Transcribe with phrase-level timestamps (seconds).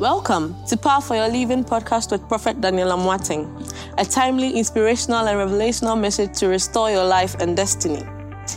[0.00, 5.36] Welcome to Power for Your Living podcast with Prophet Daniel Amoateng, a timely, inspirational, and
[5.36, 8.02] revelational message to restore your life and destiny.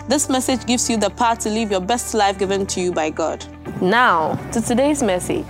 [0.08, 3.10] This message gives you the power to live your best life given to you by
[3.10, 3.46] God.
[3.82, 5.46] Now, to today's message.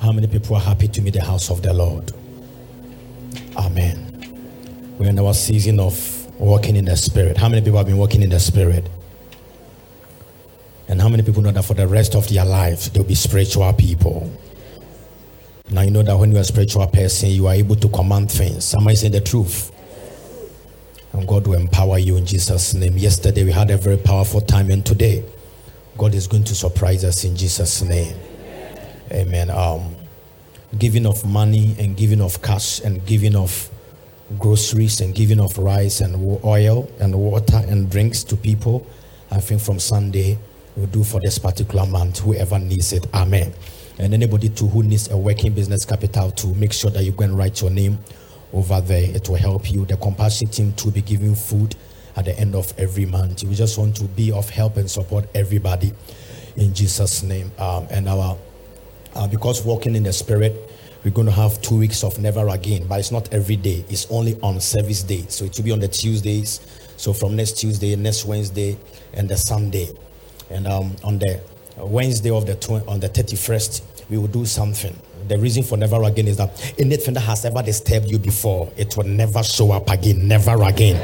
[0.00, 2.12] How many people are happy to meet the house of the Lord?
[3.58, 4.96] Amen.
[4.98, 7.36] We're in our season of walking in the Spirit.
[7.36, 8.88] How many people have been walking in the Spirit?
[10.92, 13.72] And how many people know that for the rest of their lives, they'll be spiritual
[13.72, 14.30] people?
[15.70, 18.74] Now, you know that when you're a spiritual person, you are able to command things.
[18.74, 19.72] I saying the truth?
[21.14, 22.98] And God will empower you in Jesus' name.
[22.98, 25.24] Yesterday, we had a very powerful time, and today,
[25.96, 28.14] God is going to surprise us in Jesus' name.
[29.10, 29.48] Amen.
[29.48, 29.96] Um,
[30.78, 33.70] giving of money and giving of cash and giving of
[34.38, 38.86] groceries and giving of rice and oil and water and drinks to people.
[39.30, 40.36] I think from Sunday
[40.76, 43.06] we'll do for this particular month, whoever needs it.
[43.14, 43.52] Amen.
[43.98, 47.24] And anybody too who needs a working business capital to make sure that you go
[47.24, 47.98] and write your name
[48.52, 49.14] over there.
[49.14, 49.84] It will help you.
[49.84, 51.76] The compassion team to be giving food
[52.16, 53.44] at the end of every month.
[53.44, 55.92] We just want to be of help and support everybody
[56.56, 57.50] in Jesus' name.
[57.58, 58.36] Um, and our
[59.14, 60.70] uh, because walking in the spirit,
[61.04, 63.84] we're going to have two weeks of never again, but it's not every day.
[63.88, 65.26] It's only on service day.
[65.28, 66.60] So it will be on the Tuesdays.
[66.96, 68.78] So from next Tuesday, next Wednesday,
[69.14, 69.88] and the Sunday,
[70.52, 71.40] and um, on the
[71.78, 74.96] Wednesday of the tw- on the 31st, we will do something.
[75.28, 78.96] The reason for never again is that anything that has ever disturbed you before, it
[78.96, 80.26] will never show up again.
[80.26, 81.00] Never again.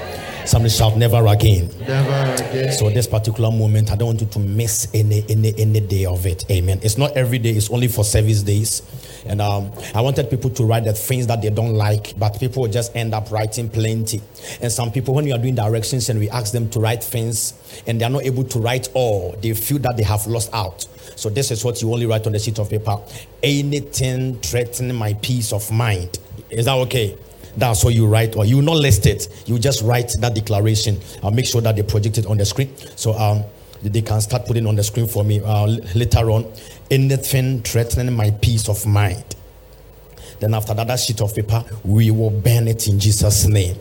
[0.47, 1.69] Somebody shout, never again.
[1.81, 2.73] Never again.
[2.73, 6.27] So this particular moment, I don't want you to miss any any any day of
[6.27, 6.51] it.
[6.51, 6.81] Amen.
[6.83, 7.51] It's not every day.
[7.51, 8.83] It's only for service days.
[9.29, 12.67] And um, I wanted people to write the things that they don't like, but people
[12.67, 14.21] just end up writing plenty.
[14.61, 17.55] And some people, when you are doing directions and we ask them to write things,
[17.87, 20.87] and they are not able to write all, they feel that they have lost out.
[21.17, 22.97] So this is what you only write on the sheet of paper.
[23.43, 26.19] Anything threatening my peace of mind.
[26.51, 27.19] Is that okay?
[27.57, 29.45] That's what you write, or you not list it.
[29.47, 30.99] You just write that declaration.
[31.23, 32.75] I'll make sure that they project it on the screen.
[32.95, 33.43] So um,
[33.83, 36.53] they can start putting on the screen for me uh, later on.
[36.91, 39.37] Anything threatening my peace of mind.
[40.41, 43.77] Then after that, that sheet of paper, we will burn it in Jesus' name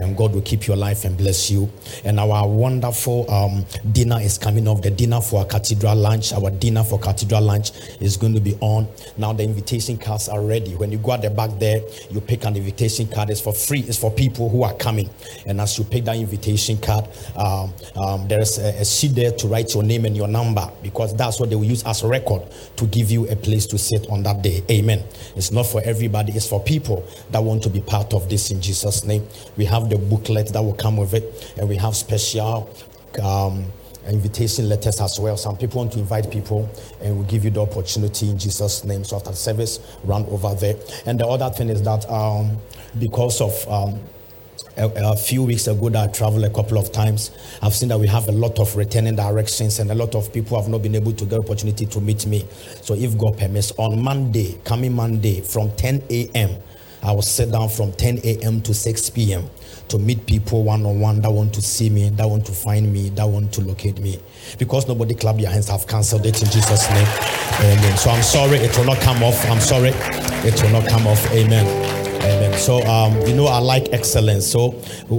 [0.00, 1.70] and God will keep your life and bless you.
[2.04, 4.82] And our wonderful um, dinner is coming off.
[4.82, 8.56] The dinner for our cathedral lunch, our dinner for cathedral lunch is going to be
[8.60, 8.88] on.
[9.16, 10.74] Now the invitation cards are ready.
[10.74, 13.30] When you go at the back there, you pick an invitation card.
[13.30, 13.80] It's for free.
[13.80, 15.10] It's for people who are coming.
[15.46, 19.48] And as you pick that invitation card, um, um, there's a, a sheet there to
[19.48, 22.42] write your name and your number because that's what they will use as a record
[22.76, 24.62] to give you a place to sit on that day.
[24.70, 25.02] Amen.
[25.36, 26.32] It's not for everybody.
[26.32, 29.26] It's for people that want to be part of this in Jesus' name.
[29.56, 32.68] We have the booklet that will come with it, and we have special
[33.22, 33.64] um,
[34.06, 35.36] invitation letters as well.
[35.36, 36.68] Some people want to invite people,
[37.00, 39.04] and we give you the opportunity in Jesus' name.
[39.04, 40.76] So after service, run over there.
[41.06, 42.58] And the other thing is that um,
[42.98, 44.00] because of um,
[44.76, 47.30] a, a, few weeks ago that I traveled a couple of times,
[47.62, 50.60] I've seen that we have a lot of returning directions and a lot of people
[50.60, 52.46] have not been able to get opportunity to meet me.
[52.82, 56.56] So if God permits, on Monday, coming Monday from 10 a.m.,
[57.04, 58.62] I will sit down from 10 a.m.
[58.62, 59.48] to 6 p.m.
[59.88, 62.90] to meet people one on one that want to see me, that want to find
[62.92, 64.18] me, that want to locate me.
[64.58, 67.06] Because nobody clap your hands, I've cancelled it in Jesus' name.
[67.60, 67.96] Amen.
[67.98, 69.44] So I'm sorry, it will not come off.
[69.50, 69.90] I'm sorry,
[70.48, 71.30] it will not come off.
[71.30, 71.66] Amen.
[72.22, 72.58] Amen.
[72.58, 74.50] So um, you know, I like excellence.
[74.50, 74.70] So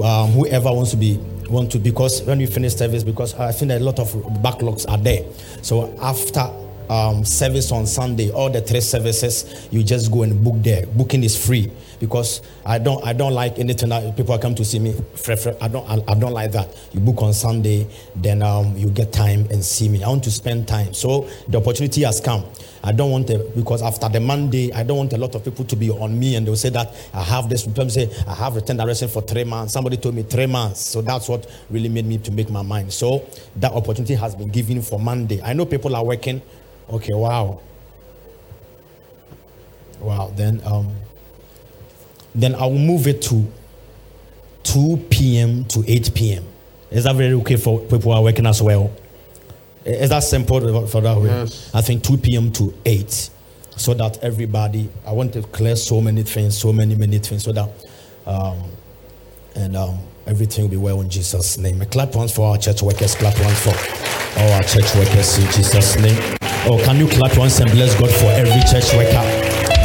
[0.04, 1.20] um, whoever wants to be
[1.50, 4.98] want to because when we finish service, because I think a lot of backlogs are
[4.98, 5.24] there.
[5.62, 6.52] So after
[6.90, 10.86] um, service on Sunday, all the three services, you just go and book there.
[10.88, 14.80] Booking is free because I don't I don't like anything that people come to see
[14.80, 14.96] me.
[15.62, 16.68] I don't I, I don't like that.
[16.94, 20.04] You book on Sunday, then um, you get time and see me.
[20.04, 20.94] I want to spend time.
[20.94, 22.46] So the opportunity has come.
[22.84, 25.66] I don't want to because after the Monday, I don't want a lot of people
[25.66, 27.66] to be on me and they'll say that I have this.
[27.66, 29.74] People say I have returned direction for three months.
[29.74, 30.82] Somebody told me three months.
[30.82, 32.94] So that's what really made me to make my mind.
[32.94, 33.26] So
[33.56, 35.42] that opportunity has been given for Monday.
[35.42, 36.42] I know people are working
[36.90, 37.62] Okay, wow.
[40.00, 40.92] Wow, then um
[42.34, 43.46] then I'll move it to
[44.64, 45.64] 2 p.m.
[45.66, 46.44] to 8 p.m.
[46.92, 48.92] Is that very okay for people who are working as well?
[49.86, 51.28] Is that simple for that way?
[51.28, 51.72] Yes.
[51.74, 52.52] I think 2 p.m.
[52.54, 53.30] to 8
[53.78, 57.52] so that everybody, I want to clear so many things, so many, many things so
[57.54, 57.70] that
[58.26, 58.64] um,
[59.56, 61.82] and um, everything will be well in Jesus' name.
[61.82, 65.46] A clap once for our church workers, clap once for all our church workers in
[65.52, 66.38] Jesus' name.
[66.68, 69.22] Oh, can you clap once and bless God for every church worker?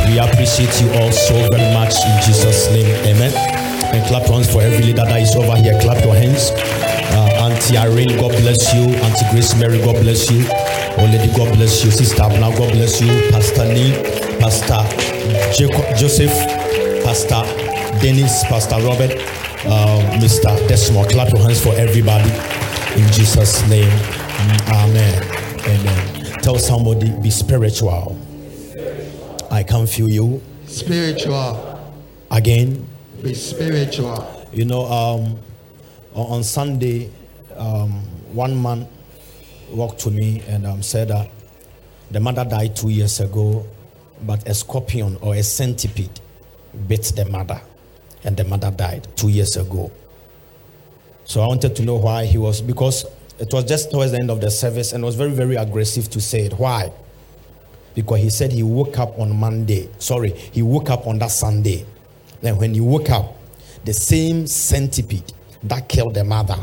[0.09, 2.89] We appreciate you all so very much in Jesus' name.
[3.05, 3.33] Amen.
[3.93, 5.79] And clap once for every leader that is over here.
[5.81, 6.51] Clap your hands.
[7.13, 8.97] Uh, Auntie Irene, God bless you.
[9.05, 10.45] Auntie Grace Mary, God bless you.
[10.97, 11.91] Oh, Lady, God bless you.
[11.91, 13.13] Sister Abna, God bless you.
[13.31, 13.93] Pastor Lee,
[14.41, 14.81] Pastor
[15.53, 16.33] Jacob, Joseph,
[17.05, 17.45] Pastor
[18.01, 19.13] Dennis, Pastor Robert,
[19.69, 20.49] uh, Mr.
[20.67, 21.11] Desmond.
[21.11, 22.31] Clap your hands for everybody
[22.97, 23.93] in Jesus' name.
[24.73, 25.23] Amen.
[25.69, 26.20] Amen.
[26.43, 28.19] Tell somebody, be spiritual.
[29.51, 30.41] I can feel you.
[30.67, 31.79] Spiritual.
[32.31, 32.89] Again.
[33.23, 34.47] Be spiritual.
[34.53, 35.39] You know, um,
[36.15, 37.11] on Sunday,
[37.57, 37.91] um,
[38.33, 38.89] one man
[39.71, 41.31] walked to me and um, said that
[42.11, 43.67] the mother died two years ago,
[44.23, 46.21] but a scorpion or a centipede
[46.89, 47.61] bit the mother,
[48.25, 49.91] and the mother died two years ago.
[51.25, 53.05] So I wanted to know why he was, because
[53.41, 56.21] it was just towards the end of the service and was very, very aggressive to
[56.21, 56.53] say it.
[56.53, 56.93] Why?
[57.95, 59.89] Because he said he woke up on Monday.
[59.99, 61.87] Sorry, he woke up on that Sunday.
[62.43, 63.35] Then when he woke up,
[63.85, 65.33] the same centipede
[65.63, 66.59] that killed the mother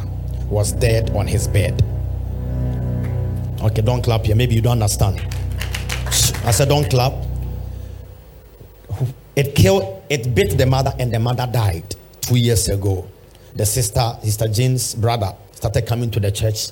[0.50, 1.84] was dead on his bed.
[3.62, 4.36] Okay, don't clap here.
[4.36, 5.20] Maybe you don't understand.
[6.46, 7.14] I said, don't clap.
[9.36, 13.08] It killed, it bit the mother, and the mother died two years ago.
[13.56, 16.70] The sister, Sister Jane's brother, started coming to the church.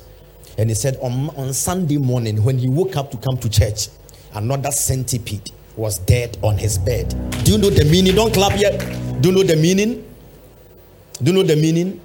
[0.60, 3.90] And he said, on, on Sunday morning, when he woke up to come to church,
[4.36, 7.10] another centipede was dead on his bed.
[7.44, 8.14] Do you know the meaning?
[8.14, 8.80] Don't clap yet.
[9.22, 10.06] Do you know the meaning?
[11.22, 12.00] Do you know the meaning?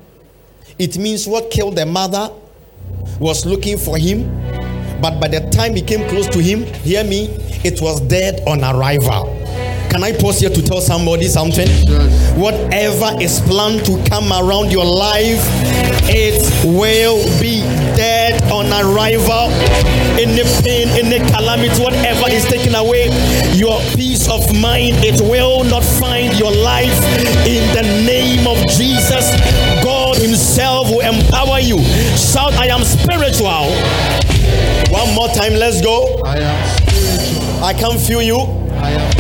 [0.78, 2.32] It means what killed the mother
[3.20, 4.24] was looking for him,
[5.02, 7.26] but by the time he came close to him, hear me,
[7.62, 9.39] it was dead on arrival.
[9.90, 11.66] Can I pause here to tell somebody something?
[11.66, 12.36] Yes.
[12.38, 15.42] Whatever is planned to come around your life,
[16.06, 17.62] it will be
[17.98, 19.50] dead on arrival.
[20.14, 23.10] In any pain, any calamity, whatever is taken away,
[23.58, 26.94] your peace of mind, it will not find your life
[27.42, 29.26] in the name of Jesus.
[29.82, 31.82] God Himself will empower you.
[32.14, 33.74] Shout, I am spiritual.
[34.94, 36.22] One more time, let's go.
[36.24, 37.64] I am spiritual.
[37.64, 38.38] I can feel you.
[38.80, 39.19] I am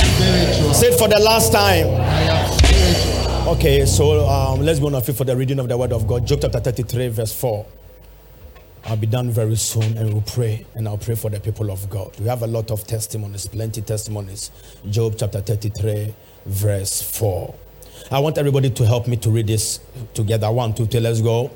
[0.82, 1.86] it for the last time.
[1.88, 3.48] I am spiritual.
[3.54, 6.26] Okay, so um, let's go on for the reading of the word of God.
[6.26, 7.66] Job chapter 33, verse 4.
[8.84, 11.88] I'll be done very soon and we'll pray and I'll pray for the people of
[11.90, 12.18] God.
[12.18, 14.50] We have a lot of testimonies, plenty testimonies.
[14.88, 16.14] Job chapter 33,
[16.46, 17.54] verse 4.
[18.10, 19.80] I want everybody to help me to read this
[20.14, 20.50] together.
[20.50, 21.50] One, two, three, let's go.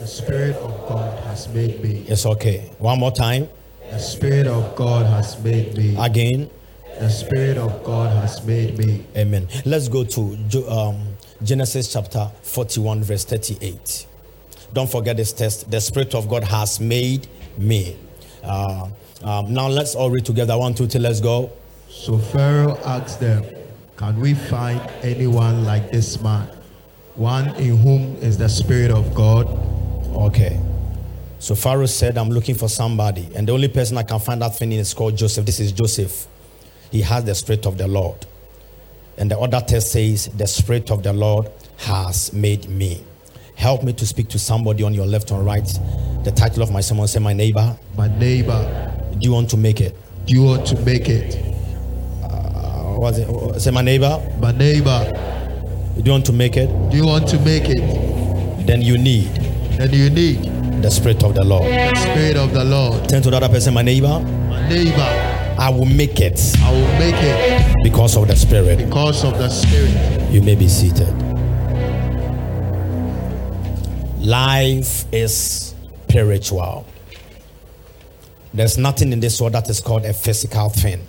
[0.00, 2.04] The Spirit of God has made me.
[2.08, 2.70] It's okay.
[2.78, 3.48] One more time.
[3.90, 5.96] The Spirit of God has made me.
[5.98, 6.50] Again.
[7.00, 9.04] The Spirit of God has made me.
[9.16, 9.48] Amen.
[9.64, 14.06] Let's go to um, Genesis chapter 41, verse 38.
[14.72, 15.70] Don't forget this test.
[15.70, 17.26] The Spirit of God has made
[17.58, 17.96] me.
[18.44, 18.88] Uh,
[19.24, 20.56] um, now let's all read together.
[20.56, 21.50] One, two, three, let's go.
[21.88, 23.44] So Pharaoh asked them,
[23.96, 26.48] Can we find anyone like this man?
[27.16, 29.48] One in whom is the Spirit of God.
[30.14, 30.60] Okay.
[31.40, 33.28] So Pharaoh said, I'm looking for somebody.
[33.34, 35.44] And the only person I can find that thing in is called Joseph.
[35.44, 36.28] This is Joseph
[36.90, 38.26] he has the Spirit of the Lord.
[39.16, 41.48] And the other text says, The Spirit of the Lord
[41.78, 43.04] has made me.
[43.56, 45.66] Help me to speak to somebody on your left or right.
[46.24, 47.76] The title of my sermon say, My neighbor.
[47.96, 48.92] My neighbor.
[49.12, 49.96] Do you want to make it?
[50.26, 51.36] Do you want to make it?
[52.24, 53.60] Uh, what's it?
[53.60, 54.20] Say, My neighbor.
[54.40, 55.12] My neighbor.
[55.96, 56.66] Do you want to make it?
[56.90, 58.66] Do you want to make it?
[58.66, 59.28] Then you need.
[59.78, 61.64] Then you need the Spirit of the Lord.
[61.70, 63.08] The Spirit of the Lord.
[63.08, 64.20] Turn to the other person, my neighbor.
[64.48, 65.43] My neighbor.
[65.58, 66.40] I will make it.
[66.58, 68.78] I will make it because of the Spirit.
[68.78, 70.30] Because of the Spirit.
[70.32, 71.12] You may be seated.
[74.18, 75.74] Life is
[76.08, 76.86] spiritual.
[78.52, 81.06] There's nothing in this world that is called a physical thing.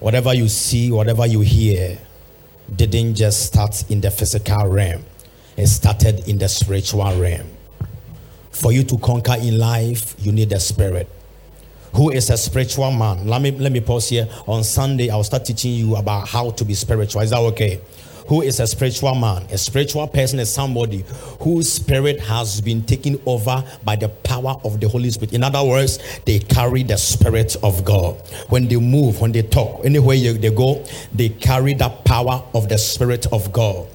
[0.00, 1.98] Whatever you see, whatever you hear,
[2.74, 5.04] didn't just start in the physical realm,
[5.56, 7.46] it started in the spiritual realm.
[8.52, 11.10] For you to conquer in life, you need the Spirit
[11.94, 13.26] who is a spiritual man.
[13.26, 14.28] Let me let me pause here.
[14.46, 17.22] On Sunday, I'll start teaching you about how to be spiritual.
[17.22, 17.80] Is that okay?
[18.28, 19.42] Who is a spiritual man?
[19.50, 21.04] A spiritual person is somebody
[21.40, 25.34] whose spirit has been taken over by the power of the Holy Spirit.
[25.34, 28.16] In other words, they carry the spirit of God.
[28.48, 30.82] When they move, when they talk, anywhere they go,
[31.12, 33.86] they carry the power of the spirit of God.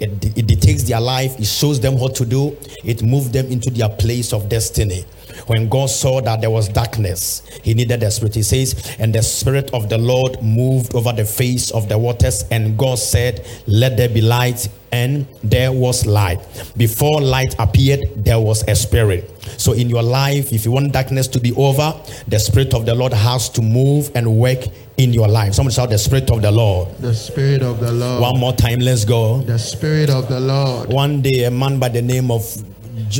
[0.00, 3.70] It, it dictates their life, it shows them what to do, it moves them into
[3.70, 5.06] their place of destiny.
[5.48, 8.34] When God saw that there was darkness, he needed the spirit.
[8.34, 12.44] He says, And the spirit of the Lord moved over the face of the waters,
[12.50, 16.38] and God said, Let there be light, and there was light.
[16.76, 19.30] Before light appeared, there was a spirit.
[19.56, 21.94] So, in your life, if you want darkness to be over,
[22.26, 24.64] the spirit of the Lord has to move and work
[24.98, 25.54] in your life.
[25.54, 26.88] Someone shout the spirit of the Lord.
[26.98, 28.20] The spirit of the Lord.
[28.20, 29.40] One more time, let's go.
[29.42, 30.92] The spirit of the Lord.
[30.92, 32.44] One day, a man by the name of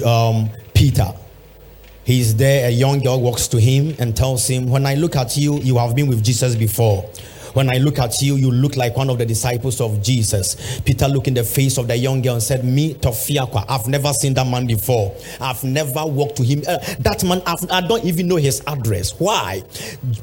[0.05, 1.07] um, Peter.
[2.09, 5.37] He's there, a young girl walks to him and tells him, When I look at
[5.37, 7.05] you, you have been with Jesus before.
[7.55, 10.81] When I look at you, you look like one of the disciples of Jesus.
[10.81, 14.13] Peter looked in the face of the young girl and said, Me, Tofiakwa, I've never
[14.13, 15.15] seen that man before.
[15.41, 16.63] I've never walked to him.
[16.67, 19.19] Uh, that man, I've, I do not even know his address.
[19.19, 19.63] Why?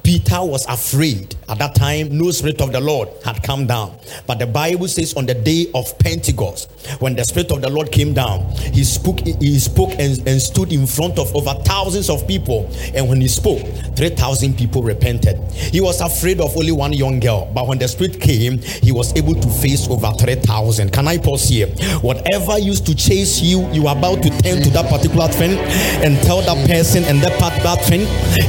[0.04, 1.36] Peter was afraid.
[1.50, 3.98] At that time, no spirit of the Lord had come down.
[4.28, 7.92] But the Bible says on the day of Pentecost, when the spirit of the Lord
[7.92, 12.28] came down, he spoke, he spoke and, and stood in front of over thousands of
[12.28, 12.70] people.
[12.94, 13.62] And when he spoke,
[13.96, 15.40] 3,000 people repented.
[15.54, 19.16] He was afraid of only one young girl, but when the spirit came, he was
[19.16, 20.92] able to face over 3,000.
[20.92, 21.68] Can I pause here?
[22.02, 25.58] Whatever used to chase you, you are about to turn to that particular thing
[26.04, 28.02] and tell that person and that part that thing,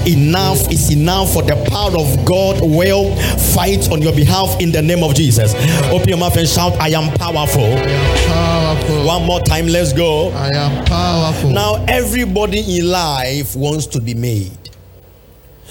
[0.07, 3.15] enough is enough for the power of God will
[3.55, 5.55] fight on your behalf in the name of Jesus.
[5.91, 7.65] Open your mouth and shout, I am powerful.
[7.65, 9.07] I am powerful.
[9.07, 10.31] One more time, let's go.
[10.31, 11.51] I am powerful.
[11.51, 14.66] Now, everybody in life wants to be made.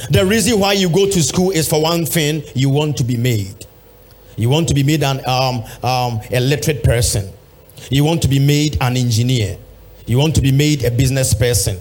[0.09, 3.17] The reason why you go to school is for one thing you want to be
[3.17, 3.65] made.
[4.35, 7.31] You want to be made an um, um, a literate person.
[7.89, 9.57] You want to be made an engineer.
[10.05, 11.77] You want to be made a business person.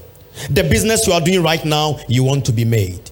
[0.51, 3.11] The business you are doing right now, you want to be made.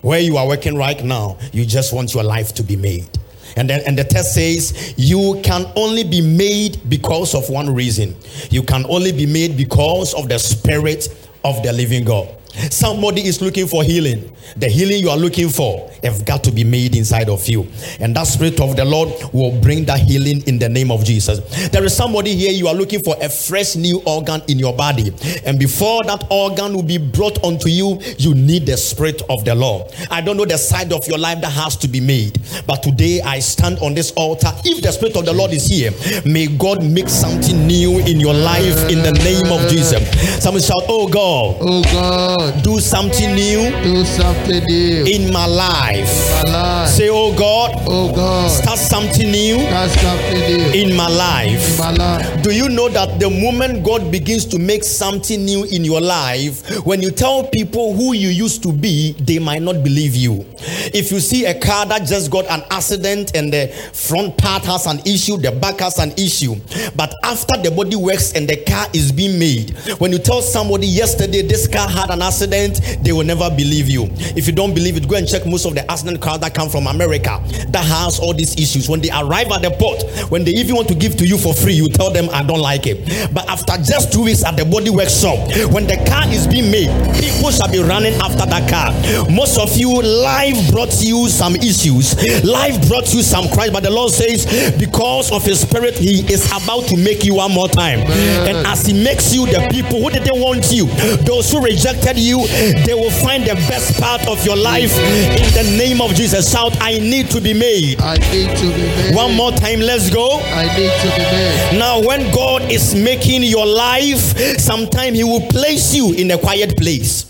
[0.00, 3.08] Where you are working right now, you just want your life to be made.
[3.56, 8.16] And then and the test says you can only be made because of one reason.
[8.50, 11.08] You can only be made because of the spirit
[11.44, 12.34] of the living God.
[12.70, 14.34] Somebody is looking for healing.
[14.56, 17.66] The healing you are looking for have got to be made inside of you.
[18.00, 21.40] And that spirit of the Lord will bring that healing in the name of Jesus.
[21.70, 25.12] There is somebody here, you are looking for a fresh new organ in your body.
[25.46, 29.54] And before that organ will be brought unto you, you need the spirit of the
[29.54, 29.90] Lord.
[30.10, 32.38] I don't know the side of your life that has to be made.
[32.66, 34.50] But today I stand on this altar.
[34.64, 35.90] If the spirit of the Lord is here,
[36.26, 40.02] may God make something new in your life in the name of Jesus.
[40.42, 41.56] Someone shout, Oh God.
[41.60, 42.41] Oh God.
[42.42, 43.70] God, do something new.
[43.82, 46.10] Do something new in my life.
[46.44, 46.88] In my life.
[46.88, 47.70] Say, Oh God.
[47.86, 48.50] Oh God.
[48.50, 49.60] Start something new.
[49.60, 51.72] Start something new in my life.
[51.72, 52.42] In my life.
[52.42, 56.84] Do you know that the moment God begins to make something new in your life,
[56.84, 60.44] when you tell people who you used to be, they might not believe you.
[60.92, 64.86] If you see a car that just got an accident and the front part has
[64.86, 66.56] an issue, the back has an issue,
[66.96, 70.86] but after the body works and the car is being made, when you tell somebody
[70.86, 74.08] yesterday this car had an accident accident, they will never believe you.
[74.32, 76.70] If you don't believe it, go and check most of the accident cars that come
[76.70, 78.88] from America that has all these issues.
[78.88, 81.52] When they arrive at the port, when they even want to give to you for
[81.52, 83.04] free, you tell them, I don't like it.
[83.34, 85.36] But after just two weeks at the body workshop,
[85.72, 86.88] when the car is being made,
[87.20, 88.92] people shall be running after that car.
[89.30, 93.90] Most of you, life brought you some issues, life brought you some Christ, but the
[93.92, 94.48] Lord says,
[94.80, 98.00] because of His Spirit, He is about to make you one more time.
[98.48, 100.86] And as He makes you, the people who didn't want you,
[101.28, 105.76] those who rejected you, they will find the best part of your life in the
[105.76, 106.52] name of Jesus.
[106.52, 108.00] Shout, I need to be made.
[108.00, 109.14] I need to be made.
[109.14, 110.38] One more time, let's go.
[110.40, 111.78] I need to be made.
[111.78, 116.76] Now, when God is making your life, sometime He will place you in a quiet
[116.76, 117.26] place.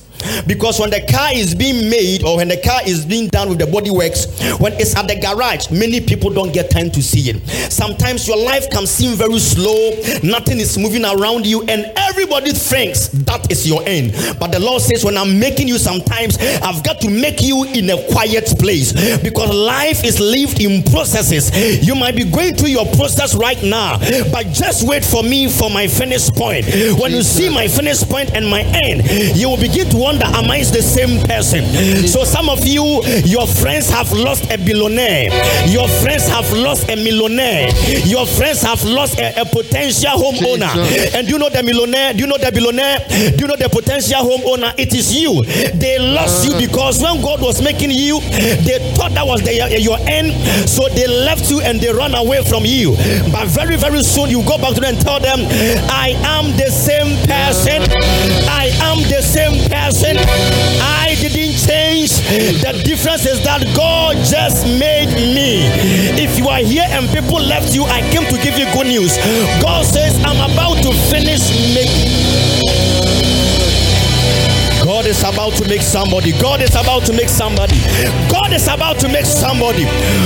[0.47, 3.59] Because when the car is being made or when the car is being done with
[3.59, 4.27] the body works,
[4.59, 7.37] when it's at the garage, many people don't get time to see it.
[7.73, 9.91] Sometimes your life can seem very slow,
[10.23, 14.13] nothing is moving around you, and everybody thinks that is your end.
[14.39, 17.91] But the Lord says, When I'm making you, sometimes I've got to make you in
[17.91, 21.51] a quiet place because life is lived in processes.
[21.87, 23.99] You might be going through your process right now,
[24.33, 26.67] but just wait for me for my finish point.
[27.01, 30.51] When you see my finish point and my end, you will begin to wonder, am
[30.51, 31.65] I the same person?
[32.09, 35.31] So some of you, your friends have lost a billionaire.
[35.69, 37.69] Your friends have lost a millionaire.
[38.07, 40.71] Your friends have lost a, a potential homeowner.
[41.15, 42.13] And do you know the millionaire?
[42.13, 42.99] Do you know the billionaire?
[43.09, 44.75] Do you know the potential homeowner?
[44.79, 45.43] It is you.
[45.79, 49.99] They lost you because when God was making you, they thought that was the, your
[50.07, 50.33] end.
[50.69, 52.95] So they left you and they run away from you.
[53.33, 55.41] But very, very soon you go back to them and tell them,
[55.91, 57.83] I am the same person.
[58.49, 58.62] I
[58.93, 60.17] am the same person.
[61.01, 62.13] I didn't change.
[62.61, 65.65] The difference is that God just made me.
[66.21, 69.17] If you are here and people left you, I came to give you good news.
[69.65, 72.02] God says, I'm about to finish making.
[75.23, 76.33] Is about to make somebody.
[76.41, 77.79] God is about to make somebody.
[78.29, 79.85] God is about to make somebody.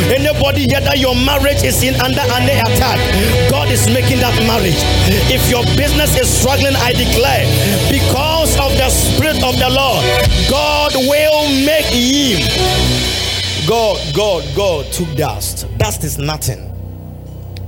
[0.09, 2.99] Anybody here that your marriage is in under an attack,
[3.51, 4.81] God is making that marriage.
[5.29, 7.45] If your business is struggling, I declare,
[7.93, 10.01] because of the Spirit of the Lord,
[10.49, 12.41] God will make him.
[13.69, 15.67] God, God, God took dust.
[15.77, 16.73] Dust is nothing.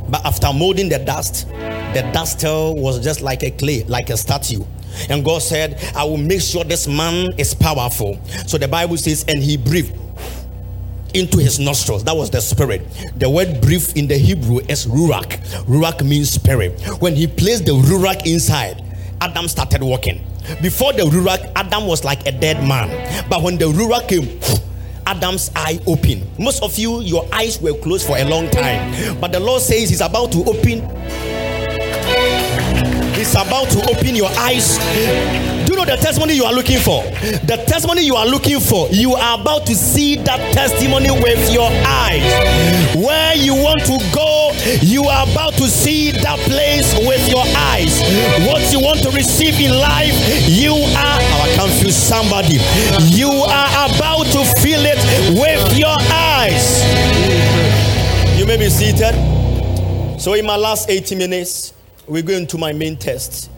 [0.08, 1.46] But after molding the dust,
[1.92, 4.64] the dust was just like a clay, like a statue.
[5.08, 8.20] And God said, I will make sure this man is powerful.
[8.46, 9.96] So the Bible says, and he breathed
[11.14, 12.04] into his nostrils.
[12.04, 12.82] That was the spirit.
[13.16, 15.38] The word breathe in the Hebrew is ruach.
[15.64, 16.80] Ruach means spirit.
[17.00, 18.84] When he placed the ruach inside,
[19.20, 20.24] Adam started walking.
[20.62, 22.88] Before the ruach, Adam was like a dead man.
[23.28, 24.40] But when the ruach came,
[25.06, 26.26] Adam's eye opened.
[26.38, 29.18] Most of you, your eyes were closed for a long time.
[29.20, 30.80] But the Lord says He's about to open.
[33.18, 34.78] He's about to open your eyes
[35.68, 37.02] do you know the testimony you are looking for?
[37.44, 41.68] The testimony you are looking for, you are about to see that testimony with your
[41.84, 42.24] eyes.
[42.96, 48.00] Where you want to go, you are about to see that place with your eyes.
[48.48, 50.16] What you want to receive in life,
[50.48, 52.56] you are, I confuse somebody.
[53.12, 54.96] You are about to feel it
[55.36, 56.80] with your eyes.
[58.40, 59.12] You may be seated.
[60.18, 61.74] So, in my last 80 minutes,
[62.08, 63.50] we're going to my main test.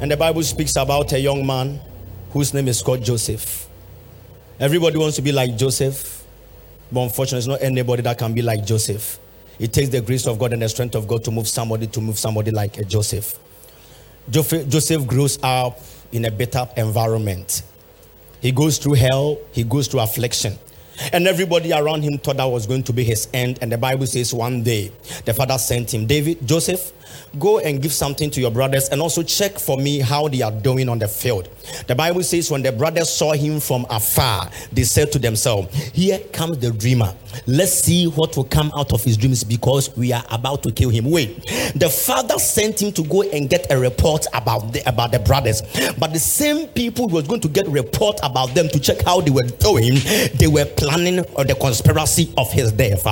[0.00, 1.80] And the Bible speaks about a young man
[2.32, 3.68] whose name is called Joseph.
[4.58, 6.24] Everybody wants to be like Joseph,
[6.90, 9.18] but unfortunately, it's not anybody that can be like Joseph.
[9.58, 12.00] It takes the grace of God and the strength of God to move somebody to
[12.00, 13.38] move somebody like a Joseph.
[14.28, 17.62] Joseph grows up in a better environment.
[18.40, 20.58] He goes through hell, he goes through affliction.
[21.12, 23.58] And everybody around him thought that was going to be his end.
[23.60, 24.92] And the Bible says one day
[25.24, 26.92] the father sent him, David, Joseph,
[27.38, 30.52] go and give something to your brothers and also check for me how they are
[30.52, 31.48] doing on the field.
[31.86, 36.18] The Bible says when the brothers saw him from afar, they said to themselves, Here
[36.32, 37.14] comes the dreamer.
[37.46, 40.90] Let's see what will come out of his dreams because we are about to kill
[40.90, 41.10] him.
[41.10, 41.44] Wait,
[41.74, 45.62] the father sent him to go and get a report about the, about the brothers,
[45.98, 49.20] but the same people who was going to get report about them to check how
[49.20, 49.94] they were doing,
[50.34, 53.04] they were planning on the conspiracy of his death.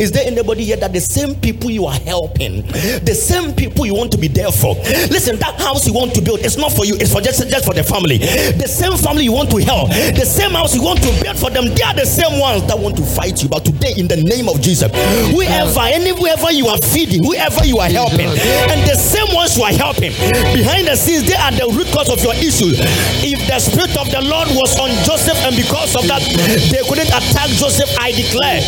[0.00, 3.94] Is there anybody here that the same people you are helping, the same people you
[3.94, 4.74] want to be there for?
[5.10, 7.64] Listen, that house you want to build, it's not for you, it's for just, just
[7.64, 8.18] for the family.
[8.18, 11.50] The same family you want to help, the same house you want to build for
[11.50, 13.48] them, they are the same ones that want to fight you.
[13.48, 14.92] But today, in the name of Jesus,
[15.32, 19.64] whoever, any whoever you are feeding, whoever you are helping, and the same ones you
[19.64, 20.12] are helping,
[20.52, 22.76] behind the scenes, they are the root cause of your issue.
[23.24, 26.22] If the spirit of the Lord was on Joseph, and because of that,
[26.70, 28.60] they couldn't attack Joseph, I declare.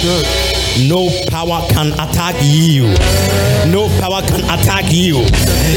[0.89, 2.89] No power can attack you.
[3.69, 5.21] No power can attack you.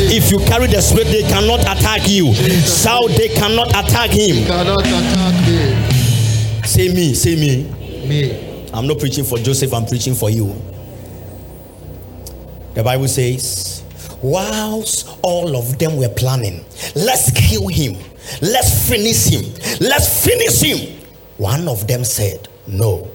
[0.09, 2.33] If you carry the spirit, they cannot attack you.
[2.33, 4.45] So they cannot attack him.
[4.45, 6.63] Cannot attack me.
[6.63, 7.63] Say me, say me.
[8.07, 8.69] Me.
[8.73, 10.53] I'm not preaching for Joseph, I'm preaching for you.
[12.73, 13.83] The Bible says,
[14.21, 17.95] whilst all of them were planning, let's kill him,
[18.41, 19.45] let's finish him,
[19.79, 20.99] let's finish him.
[21.37, 23.09] One of them said, No,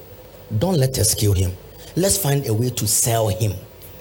[0.58, 1.52] don't let us kill him.
[1.96, 3.52] Let's find a way to sell him.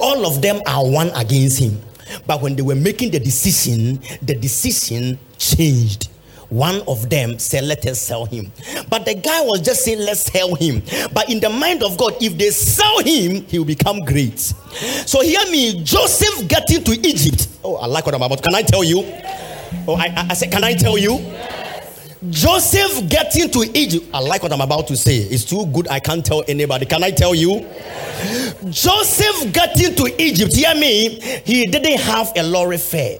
[0.00, 1.80] all of them are one against him.
[2.26, 6.08] But when they were making the decision, the decision changed.
[6.48, 8.50] One of them said, Let us sell him.
[8.88, 10.82] But the guy was just saying, Let's sell him.
[11.14, 14.38] But in the mind of God, if they sell him, he will become great.
[14.40, 17.48] So hear me Joseph getting to Egypt.
[17.62, 18.42] Oh, I like what I'm about.
[18.42, 19.02] Can I tell you?
[19.86, 21.18] Oh, I, I, I said, Can I tell you?
[22.28, 24.06] Joseph getting to Egypt.
[24.12, 25.16] I like what I'm about to say.
[25.18, 25.88] It's too good.
[25.88, 26.84] I can't tell anybody.
[26.84, 27.66] Can I tell you?
[28.68, 30.54] Joseph getting to Egypt.
[30.54, 31.18] Hear me.
[31.44, 33.18] He didn't have a lorry fare.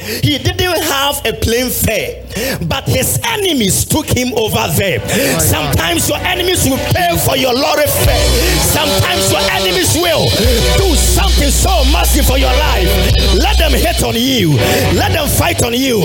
[0.00, 2.22] He didn't have a plane fare,
[2.68, 5.00] but his enemies took him over there.
[5.40, 8.28] Sometimes your enemies will pay for your lorry fare.
[8.60, 10.26] Sometimes your enemies will
[10.78, 12.88] do something so massive for your life.
[13.34, 14.56] Let them hate on you.
[14.94, 16.04] Let them fight on you.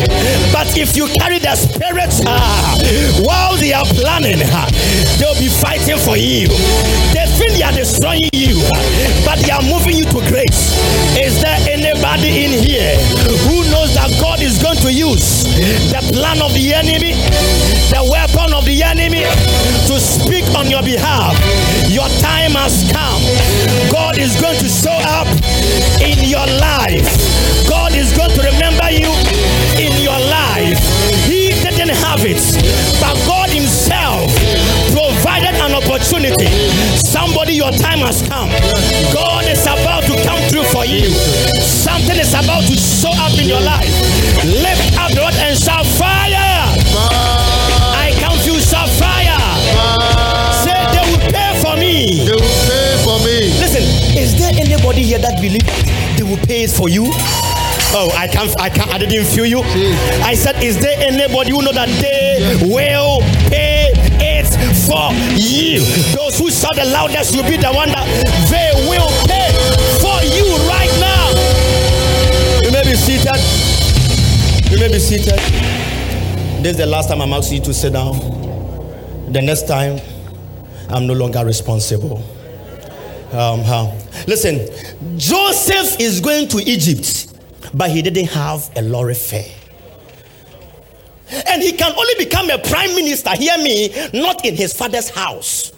[0.52, 2.78] But if you carry the spirit ah,
[3.22, 4.68] while they are planning, ah,
[5.20, 6.48] they'll be fighting for you.
[7.14, 8.56] They think they are destroying you,
[9.26, 10.74] but they are moving you to grace.
[11.18, 11.60] Is there
[11.92, 12.96] anybody in here
[13.48, 15.44] who knows that God is going to use
[15.92, 17.12] the plan of the enemy,
[17.92, 19.28] the weapon of the enemy
[19.92, 21.36] to speak on your behalf?
[21.92, 23.20] Your time has come.
[23.92, 25.28] God is going to show up
[26.00, 27.08] in your life.
[27.68, 29.12] God is going to remember you
[29.76, 30.80] in your life.
[31.28, 32.40] He didn't have it,
[33.04, 34.32] but God Himself
[34.96, 36.48] provided an opportunity.
[36.96, 38.50] Somebody, your time has come.
[39.12, 39.81] God is through
[40.72, 41.12] for you.
[41.60, 43.92] Something is about to show up in your life.
[44.48, 46.32] Lift up the rod and shout fire.
[48.00, 49.36] I come to shout fire.
[50.64, 52.24] Say they will pay for me.
[52.24, 53.52] They will pay for me.
[53.60, 53.84] Listen,
[54.18, 55.68] is there anybody here that believe
[56.18, 57.12] they will pay it for you?
[57.94, 59.62] Oh, I can't, I can't, I didn't feel you.
[59.64, 60.24] Hmm.
[60.24, 63.20] I said, is there anybody who know that they will
[63.52, 63.92] pay
[64.24, 64.48] it
[64.88, 65.84] for you?
[66.16, 68.08] Those who shout the loudest will be the one that
[68.48, 69.41] they will pay
[73.18, 74.72] seated.
[74.72, 75.40] You may be seated.
[76.64, 78.16] This is the last time I'm asking you to sit down.
[79.34, 80.00] The next time,
[80.90, 82.18] I'm no longer responsible.
[83.34, 83.92] Um, uh,
[84.28, 84.68] listen,
[85.18, 87.34] Joseph is going to Egypt,
[87.74, 89.46] but he didn't have a lorry fare.
[91.48, 95.72] And he can only become a prime minister, hear me, not in his father's house.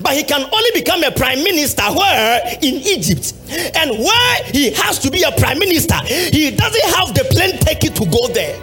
[0.00, 2.42] But he can only become a prime minister where?
[2.62, 3.32] In Egypt.
[3.76, 7.94] And where he has to be a prime minister, he doesn't have the plane ticket
[7.96, 8.58] to go there.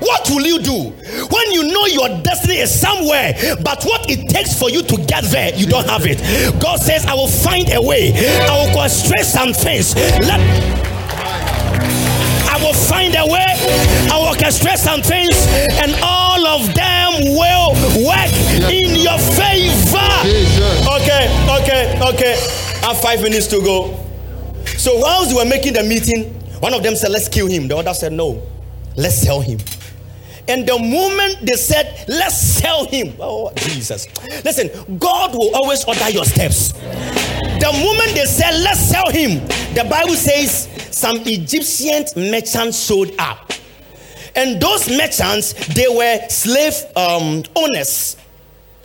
[0.00, 0.90] What will you do
[1.28, 5.24] when you know your destiny is somewhere, but what it takes for you to get
[5.24, 6.18] there, you don't have it?
[6.60, 9.94] God says, I will find a way, I will constrain some things.
[9.94, 10.79] Let
[12.60, 13.46] will find a way,
[14.10, 15.34] I will orchestrate some things,
[15.82, 17.72] and all of them will
[18.06, 18.32] work
[18.70, 20.10] in your favor.
[21.00, 21.24] Okay,
[21.60, 22.34] okay, okay.
[22.82, 23.96] I have five minutes to go.
[24.76, 27.68] So whilst we were making the meeting, one of them said, Let's kill him.
[27.68, 28.42] The other said, No,
[28.96, 29.58] let's sell him.
[30.50, 34.08] And the moment they said, Let's sell him, oh, Jesus.
[34.44, 36.72] Listen, God will always order your steps.
[36.72, 43.52] The moment they said, Let's sell him, the Bible says some Egyptian merchants showed up.
[44.34, 48.16] And those merchants, they were slave um, owners,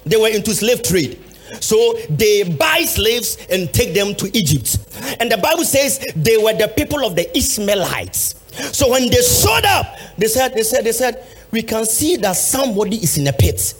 [0.05, 1.19] they were into slave trade.
[1.61, 4.77] So they buy slaves and take them to Egypt.
[5.19, 8.35] And the Bible says they were the people of the Ishmaelites.
[8.71, 12.33] So when they showed up, they said, they said, they said, we can see that
[12.35, 13.73] somebody is in a pit.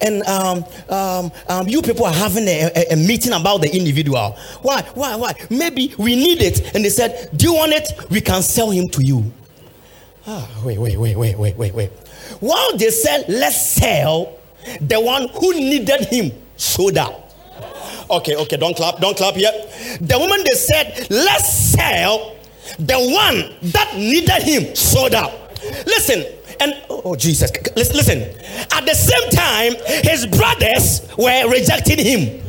[0.00, 4.36] And um, um, um, you people are having a, a, a, meeting about the individual.
[4.62, 4.82] Why?
[4.94, 5.14] Why?
[5.14, 5.32] Why?
[5.48, 6.74] Maybe we need it.
[6.74, 7.88] And they said, Do you want it?
[8.10, 9.32] We can sell him to you.
[10.26, 11.90] Ah, wait, wait, wait, wait, wait, wait, wait.
[12.40, 14.36] While they said, Let's sell,
[14.80, 17.30] the one who needed him showed up.
[18.10, 19.54] Okay, okay, don't clap, don't clap yet.
[20.00, 22.34] The woman they said, Let's sell,
[22.80, 25.44] the one that needed him showed up.
[25.86, 26.24] Listen,
[26.60, 28.22] and oh Jesus, listen.
[28.72, 32.42] At the same time, his brothers were rejecting him,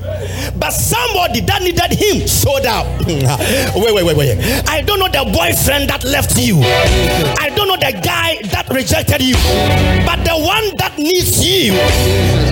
[0.60, 2.86] but somebody that needed him showed up.
[3.08, 4.38] wait, wait, wait, wait.
[4.70, 6.60] I don't know the boyfriend that left you.
[6.62, 9.36] I don't know the guy that rejected you,
[10.06, 11.74] but the one that needs you.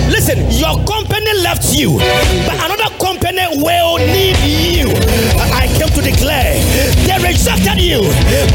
[0.10, 1.98] Listen, your company left you,
[2.46, 4.90] but another company will need you.
[5.54, 6.56] I came to declare
[7.06, 8.06] they rejected you,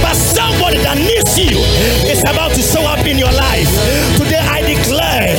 [0.00, 1.58] but somebody that needs you
[2.08, 3.68] is about to show up in your life.
[4.16, 5.36] Today I declare.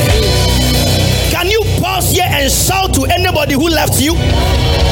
[1.32, 4.14] Can you pause here and shout to anybody who left you?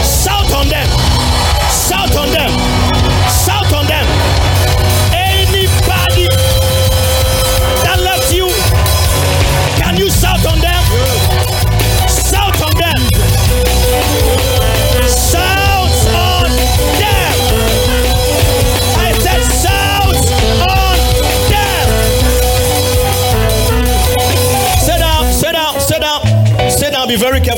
[0.02, 1.17] Shout on them.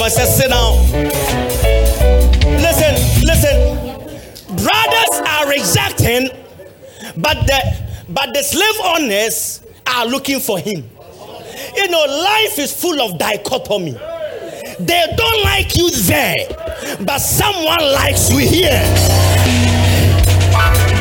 [0.09, 0.73] I said, sit down.
[2.57, 2.95] Listen,
[3.27, 4.55] listen.
[4.57, 6.29] Brothers are rejecting,
[7.15, 7.77] but the
[8.09, 10.89] but the slave owners are looking for him.
[11.75, 13.91] You know, life is full of dichotomy.
[14.79, 16.47] They don't like you there,
[17.01, 18.81] but someone likes you here.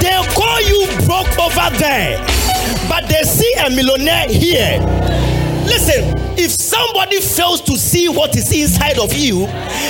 [0.02, 2.18] They'll call you broke over there,
[2.90, 4.80] but they see a millionaire here.
[5.64, 6.27] Listen,
[6.78, 9.46] somebody fails to see what is inside of you,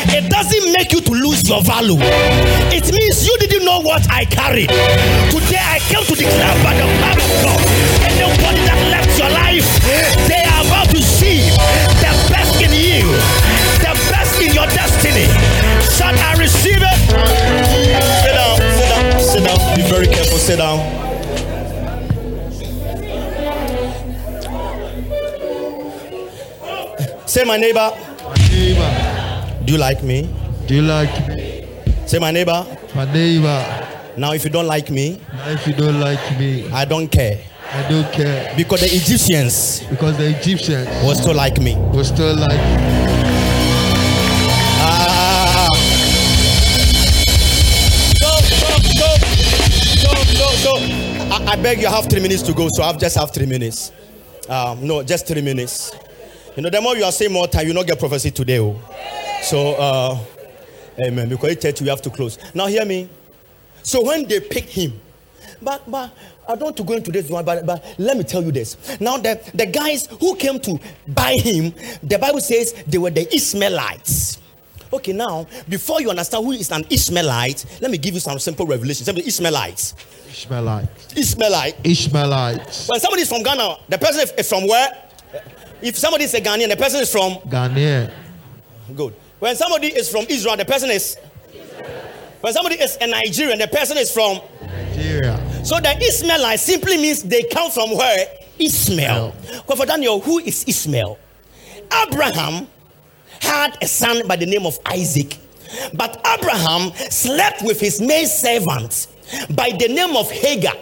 [0.09, 1.98] it doesn't make you to lose your value.
[2.72, 4.68] It means you didn't know what I carried.
[5.29, 7.61] Today I came to declare by the power of God.
[8.09, 9.68] Anybody that left your life,
[10.29, 11.44] they are about to see
[12.01, 13.05] the best in you,
[13.85, 15.29] the best in your destiny.
[15.92, 16.98] Shall I receive it?
[18.24, 19.77] Sit down, sit down, sit down.
[19.77, 21.07] Be very careful, sit down.
[27.28, 27.90] Say my neighbor.
[28.24, 30.28] My Neighbor, Do you like me?
[30.66, 31.66] do you like me?
[32.06, 32.66] Say my neighbor.
[32.94, 33.58] My neighbor,
[34.16, 37.38] Now, if you don't like me, now if you don't like me, I don't care
[37.72, 38.52] I don't care.
[38.56, 41.74] because the Egyptians Because the Egyptians will still like me.
[41.92, 42.60] will still like
[44.80, 45.68] Ah.
[48.16, 49.08] So, so,
[49.96, 50.72] so, so, so.
[51.30, 53.46] I, I beg you, I have three minutes to go, so I've just have three
[53.46, 53.92] minutes.
[54.48, 55.92] Um, no, just three minutes.
[56.58, 58.58] You know, the more you are saying more time, you not get prophecy today.
[58.58, 58.74] Oh.
[59.42, 60.18] So, uh,
[60.98, 61.28] amen.
[61.28, 62.36] Because it church, we have to close.
[62.52, 63.08] Now, hear me.
[63.84, 65.00] So, when they picked him,
[65.62, 66.10] but, but
[66.48, 68.98] I don't want to go into this one, but, but let me tell you this.
[69.00, 73.32] Now, the, the guys who came to buy him, the Bible says they were the
[73.32, 74.40] Ishmaelites.
[74.92, 78.66] Okay, now, before you understand who is an Ishmaelite, let me give you some simple
[78.66, 79.04] revelation.
[79.04, 79.94] Some Ishmaelites.
[80.28, 81.16] Ishmaelites.
[81.16, 81.76] Ishmaelite.
[81.84, 82.88] Ishmaelites.
[82.88, 85.04] When somebody is from Ghana, the person is from where?
[85.82, 88.12] If somebody is a Ghanaian, the person is from Ghanaian.
[88.94, 89.14] good.
[89.38, 91.16] When somebody is from Israel, the person is.
[92.40, 94.40] When somebody is a Nigerian, the person is from.
[94.62, 95.38] Nigeria.
[95.64, 98.26] So the Ishmaelite simply means they come from where?
[98.58, 99.34] Ishmael.
[99.66, 101.18] Well, for Daniel, who is Ishmael?
[102.06, 102.66] Abraham
[103.40, 105.38] had a son by the name of Isaac.
[105.94, 109.06] But Abraham slept with his maid servant
[109.50, 110.74] by the name of Hagar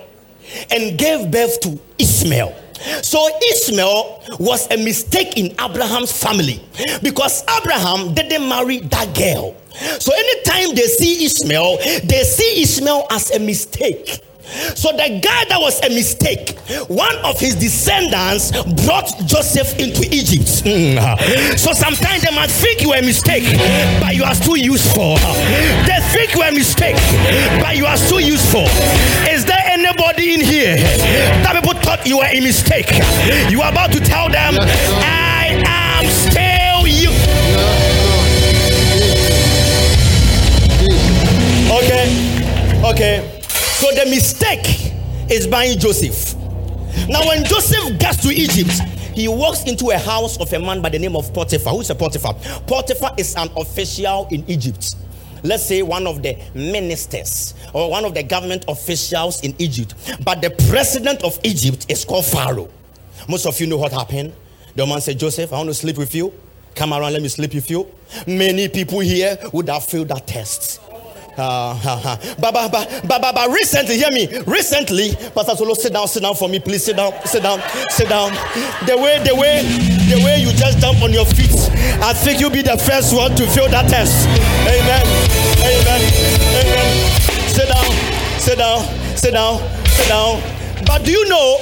[0.71, 2.55] and gave birth to Ishmael.
[3.03, 6.61] So Ishmael was a mistake in Abraham's family
[7.03, 9.57] because Abraham didn't marry that girl.
[9.99, 14.21] So anytime they see Ishmael, they see Ishmael as a mistake.
[14.75, 16.57] So the guy that was a mistake,
[16.89, 18.53] one of his descendants
[18.87, 20.63] brought Joseph into Egypt.
[20.63, 21.59] Mm.
[21.59, 23.43] So sometimes they might think you are a mistake,
[24.01, 25.17] but you are still useful.
[25.87, 26.97] They think you are a mistake,
[27.61, 28.67] but you are still useful.
[29.29, 29.56] Is there
[29.97, 32.91] anybody in here that people thought you were a mistake?
[33.51, 37.11] You are about to tell them, I am still you.
[41.73, 43.41] Okay, okay.
[43.43, 44.93] So the mistake
[45.31, 46.35] is buying Joseph.
[47.09, 48.73] Now, when Joseph gets to Egypt,
[49.15, 51.73] he walks into a house of a man by the name of Potiphar.
[51.73, 52.35] Who's a Potiphar?
[52.67, 54.95] Potiphar is an official in Egypt.
[55.47, 59.95] Let's say one of the ministers or one of the government officials in Egypt.
[60.25, 62.69] But the president of Egypt is called Pharaoh.
[63.29, 64.33] Most of you know what happened.
[64.75, 66.33] The man said, Joseph, I want to sleep with you.
[66.75, 67.87] Come around, let me sleep with you.
[68.27, 70.81] Many people here would have failed that test.
[71.39, 72.17] Uh, uh, uh.
[72.39, 74.27] But, but, but, but, but, but recently, hear me.
[74.47, 76.85] Recently, Pastor Solo, sit down, sit down for me, please.
[76.85, 78.33] Sit down, sit down, sit down.
[78.87, 79.63] The way, the way,
[80.09, 81.53] the way you just jump on your feet,
[82.01, 84.27] I think you'll be the first one to fail that test.
[84.65, 85.07] Amen.
[85.61, 86.01] Amen.
[86.57, 87.27] Amen.
[87.53, 87.85] Sit down,
[88.41, 88.81] sit down,
[89.17, 90.41] sit down, sit down.
[90.87, 91.59] But do you know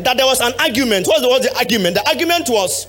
[0.00, 1.06] that there was an argument?
[1.06, 1.94] What was the argument?
[1.94, 2.86] The argument was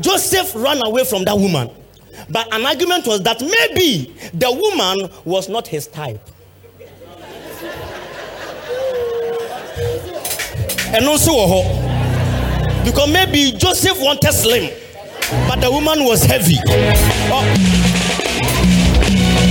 [0.00, 1.70] Joseph ran away from that woman.
[2.28, 6.20] But an argument was that maybe the woman was not his type.
[10.90, 14.72] And also, uh, because maybe Joseph wanted slim,
[15.46, 16.56] but the woman was heavy.
[16.66, 17.44] Oh.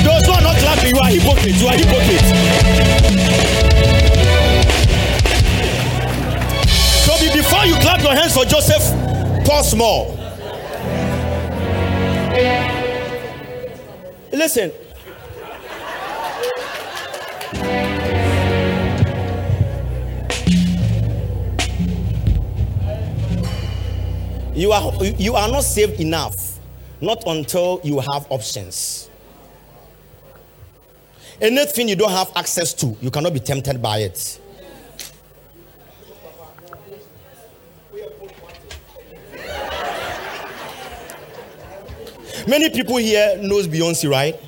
[0.04, 1.62] Those who are not clapping, you are hypocrites.
[1.62, 2.28] You are hypocrites.
[7.06, 8.82] So before you clap your hands for Joseph,
[9.46, 10.27] pause more.
[14.32, 14.72] Listen.
[24.54, 26.60] You are you are not saved enough,
[27.02, 29.10] not until you have options.
[31.42, 34.40] Anything you don't have access to, you cannot be tempted by it.
[42.48, 44.40] Many people here knows Beyonce, right?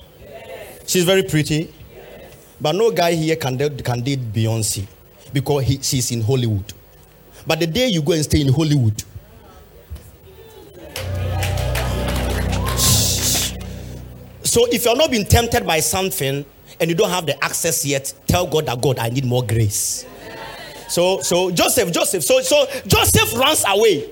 [0.88, 1.74] She's very pretty,
[2.62, 4.88] but no guy here can can date Beyonce
[5.34, 6.74] because he, she's in Hollywood.
[7.46, 9.04] But the day you go and stay in Hollywood,
[14.44, 16.46] so if you're not being tempted by something
[16.80, 20.06] and you don't have the access yet, tell God that God, I need more grace.
[20.88, 24.10] So, so Joseph, Joseph, so so Joseph runs away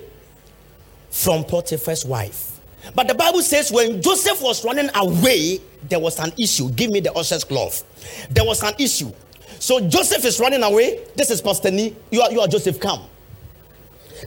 [1.10, 2.57] from Potiphar's wife.
[2.96, 6.70] But the Bible says when Joseph was running away, there was an issue.
[6.72, 7.84] Give me the usher's glove.
[8.30, 9.12] There was an issue.
[9.60, 11.06] So Joseph is running away.
[11.16, 11.96] This is Pastor Nee.
[12.12, 12.80] You are, you are Joseph.
[12.80, 13.04] Come.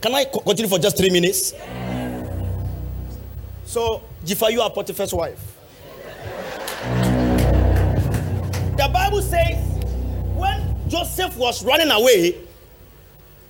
[0.01, 1.53] Can I continue for just three minutes?
[3.65, 5.57] So, Jifa, you are Potiphar's wife.
[8.77, 9.59] The Bible says
[10.35, 12.37] when Joseph was running away,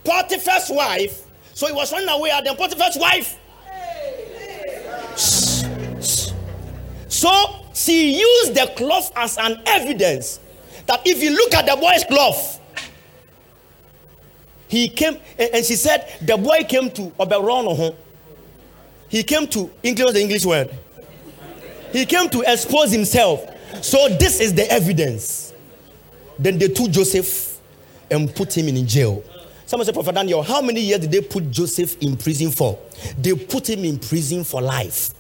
[0.05, 3.39] Potiphar's wife, so he was running away, and then Potiphar's wife
[7.21, 7.29] So
[7.75, 10.41] she used the cloth as an evidence
[10.87, 12.59] that if you look at the boy's cloth,
[14.69, 17.95] he came and she said the boy came to Oberon.
[19.11, 20.75] He came to English the English word.
[21.93, 23.45] He came to expose himself.
[23.83, 25.53] So this is the evidence.
[26.39, 27.61] Then they took Joseph
[28.11, 29.23] and put him in jail.
[29.67, 32.79] Someone said, Prophet Daniel, how many years did they put Joseph in prison for?
[33.19, 35.11] They put him in prison for life.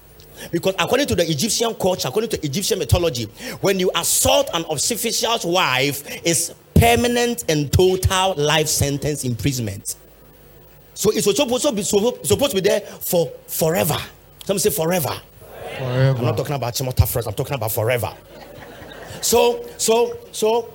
[0.50, 3.24] Because according to the Egyptian culture, according to Egyptian mythology,
[3.60, 9.96] when you assault an official's wife, it's permanent and total life sentence imprisonment.
[10.94, 13.96] So it's supposed to be, supposed to be there for forever.
[14.44, 15.20] Some say forever.
[15.80, 18.12] I'm not talking about Achimota Forest, I'm talking about forever.
[19.22, 20.70] So, so, so,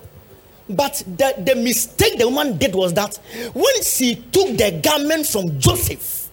[0.70, 3.16] But the, the mistake the woman did was that
[3.54, 6.30] when she took the garment from Joseph,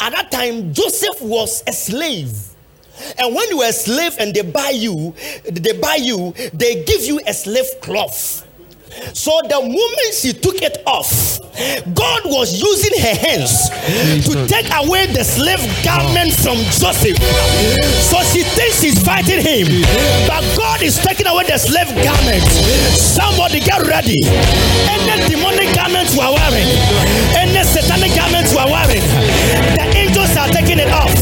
[0.00, 2.32] at that time, Joseph was a slave.
[3.18, 5.14] And when you are a slave and they buy you,
[5.50, 8.44] they buy you, they give you a slave cloth.
[9.14, 11.38] So the moment she took it off,
[11.94, 13.70] God was using her hands
[14.26, 17.18] to take away the slave garment from Joseph.
[18.10, 19.82] So she thinks she's fighting him,
[20.26, 22.42] but God is taking away the slave garment.
[22.94, 24.18] Somebody get ready.
[24.90, 26.66] Any demonic garments you are wearing,
[27.38, 29.02] any satanic garments you are wearing,
[29.78, 31.17] the angels are taking it off.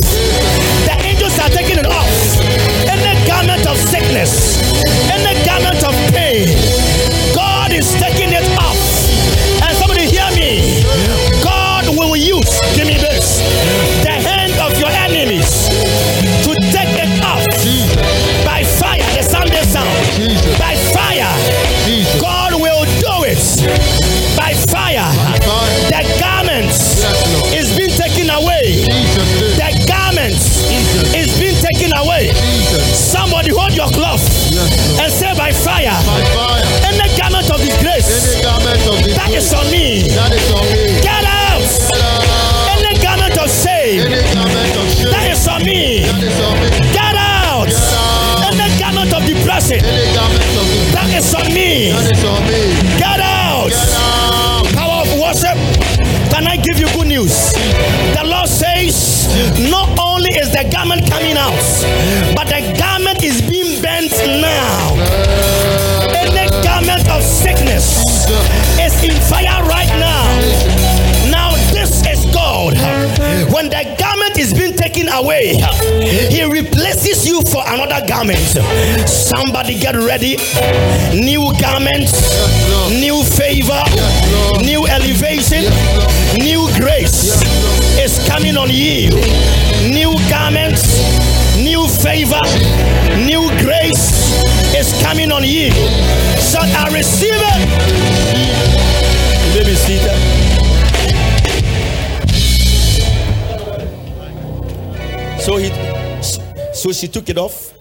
[106.77, 107.73] So she took it off.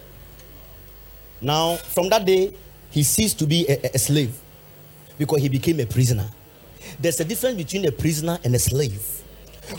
[1.40, 2.56] Now, from that day,
[2.90, 4.34] he ceased to be a, a- slave
[5.18, 6.28] because he became a prisoner.
[6.98, 9.02] There's a difference between a prisoner and a slave.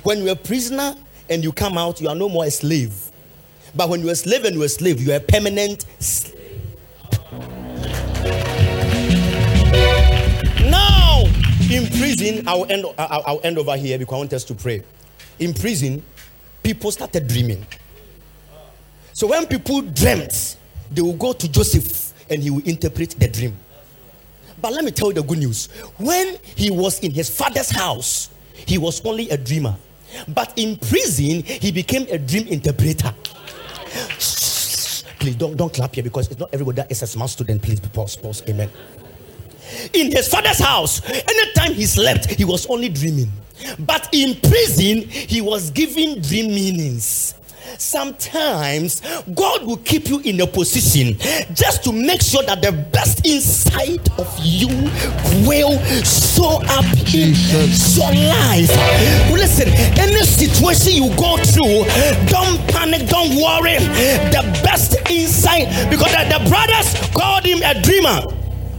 [0.03, 0.95] When you're a prisoner
[1.29, 2.93] and you come out, you are no more a slave.
[3.75, 6.35] But when you're a slave and you're a slave, you're a permanent slave.
[10.69, 11.23] Now,
[11.71, 14.83] in prison, I'll end, I'll, I'll end over here because I want us to pray.
[15.39, 16.03] In prison,
[16.63, 17.65] people started dreaming.
[19.17, 20.57] So when people dreamt,
[20.91, 23.57] they will go to Joseph and he will interpret the dream.
[24.61, 25.69] But let me tell you the good news.
[25.97, 29.75] When he was in his father's house, he was only a dreamer.
[30.27, 33.11] But in prison, he became a dream interpreter.
[35.17, 37.63] Please don't, don't clap here because it's not everybody that is a smart student.
[37.63, 38.43] Please pause, pause.
[38.47, 38.69] Amen.
[39.95, 43.31] In his father's house, anytime he slept, he was only dreaming.
[43.79, 47.33] But in prison, he was giving dream meanings.
[47.77, 49.01] Sometimes
[49.35, 51.17] God will keep you in a position
[51.53, 54.67] just to make sure that the best inside of you
[55.47, 57.35] will show up in
[57.93, 58.71] your life.
[59.31, 59.67] Listen,
[59.99, 61.83] any situation you go through,
[62.27, 63.77] don't panic, don't worry.
[64.31, 68.21] The best inside, because the, the brothers called him a dreamer,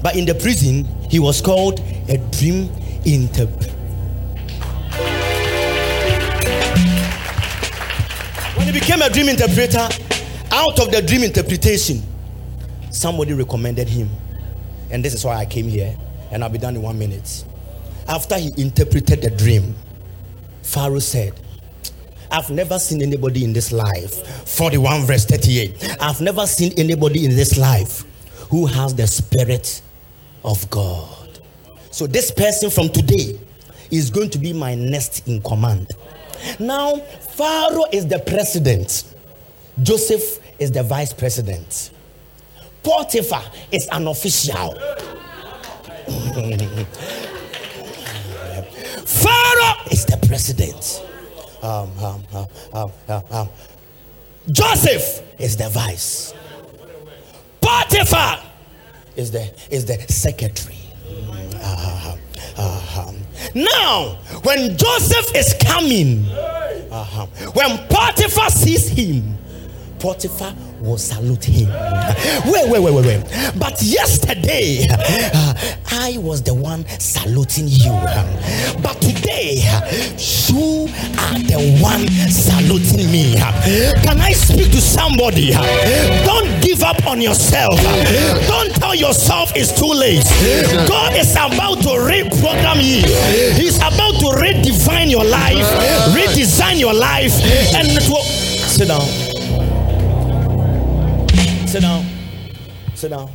[0.03, 2.71] but in the prison, he was called a dream
[3.05, 3.78] interpreter.
[8.69, 9.89] He became a dream interpreter,
[10.51, 12.03] out of the dream interpretation,
[12.91, 14.11] somebody recommended him.
[14.91, 15.97] And this is why I came here,
[16.31, 17.45] and I'll be done in one minute.
[18.07, 19.75] After he interpreted the dream,
[20.63, 21.33] Pharaoh said,
[22.31, 24.27] I've never seen anybody in this life.
[24.47, 25.97] 41 verse 38.
[25.99, 28.05] I've never seen anybody in this life
[28.51, 29.81] who has the spirit
[30.45, 31.41] of God.
[31.91, 33.41] So this person from today
[33.91, 35.91] is going to be my next in command.
[36.59, 39.05] Now, Pharaoh is the president.
[39.83, 41.91] Joseph is the vice president.
[42.83, 44.75] Potiphar is an official.
[49.05, 51.05] Pharaoh is the president.
[51.63, 53.49] Um, um, um, um, um, um.
[54.51, 56.35] Joseph is the vice.
[57.61, 58.43] Potiphar
[59.17, 60.79] is the is the secretary.
[61.07, 62.17] Mm, uh,
[62.57, 63.17] uh, um.
[63.55, 69.37] Now, when Joseph is coming, uh-huh, when Potiphar sees him,
[69.99, 71.69] Potiphar will salute him.
[72.47, 73.25] Wait, wait, wait, wait, wait.
[73.59, 75.55] But yesterday, uh,
[75.91, 77.91] I was the one saluting you.
[78.83, 79.57] But today,
[80.49, 80.87] you
[81.19, 83.35] are the one saluting me.
[84.03, 85.51] Can I speak to somebody?
[86.25, 87.81] Don't give up on yourself.
[88.47, 90.25] Don't tell yourself it's too late.
[90.89, 93.03] God is about to reprogram you,
[93.55, 95.67] He's about to redefine your life,
[96.15, 97.33] redesign your life,
[97.75, 98.23] and it will.
[98.69, 99.28] Sit down.
[101.69, 102.07] Sit down.
[102.95, 103.31] Sit down.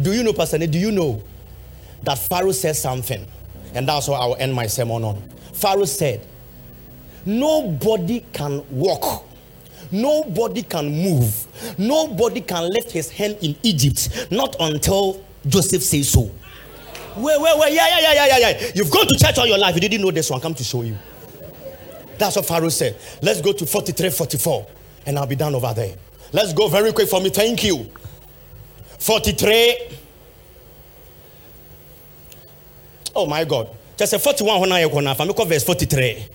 [0.00, 0.58] Do you know, Pastor?
[0.64, 1.20] Do you know
[2.04, 3.26] that Pharaoh said something?
[3.74, 5.20] And that's what I will end my sermon on.
[5.52, 6.24] Pharaoh said,
[7.26, 9.26] Nobody can walk.
[9.90, 11.46] Nobody can move.
[11.76, 14.28] Nobody can lift his hand in Egypt.
[14.30, 16.30] Not until Joseph says so.
[17.16, 17.72] Wait, wait, wait.
[17.74, 18.70] Yeah, yeah, yeah, yeah, yeah.
[18.76, 19.74] You've gone to church all your life.
[19.74, 20.40] You didn't know this one.
[20.40, 20.96] Come to show you.
[22.18, 22.96] That's what Pharaoh said.
[23.20, 24.64] Let's go to 43, 44,
[25.06, 25.96] and I'll be done over there.
[26.34, 27.30] Let's go very quick for me.
[27.30, 27.88] Thank you.
[28.98, 29.76] 43.
[33.14, 33.70] Oh my God.
[33.96, 36.26] Just a 41 when I go verse 43.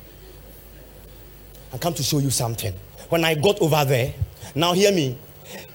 [1.73, 2.73] I come to show you something.
[3.09, 4.13] When I got over there,
[4.55, 5.17] now hear me.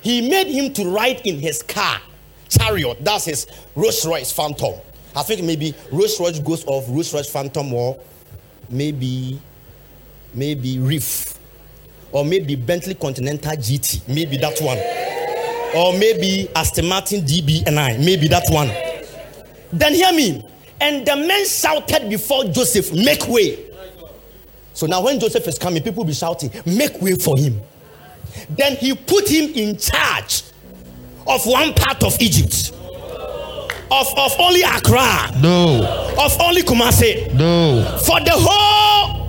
[0.00, 2.00] He made him to ride in his car,
[2.48, 3.04] chariot.
[3.04, 4.72] That's his Rolls Royce Phantom.
[5.14, 8.00] I think maybe Rolls Royce goes off Rolls Royce Phantom or
[8.70, 9.38] maybe
[10.32, 11.33] maybe Reef
[12.14, 14.78] or maybe Bentley Continental GT, maybe that one,
[15.76, 18.68] or maybe Aston Martin DB9, maybe that one.
[19.72, 20.46] Then hear me.
[20.80, 23.58] And the men shouted before Joseph, Make way.
[24.74, 27.60] So now when Joseph is coming, people will be shouting, Make way for him.
[28.50, 30.44] Then he put him in charge
[31.26, 32.72] of one part of Egypt.
[33.90, 35.32] Of, of only Accra.
[35.40, 36.14] No.
[36.18, 37.32] Of only Kumasi.
[37.34, 37.98] No.
[38.06, 39.23] For the whole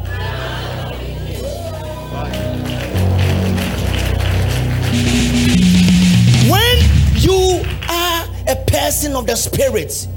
[7.25, 10.07] you are a person of the spirit,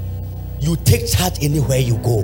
[0.59, 2.21] you take charge anywhere you go.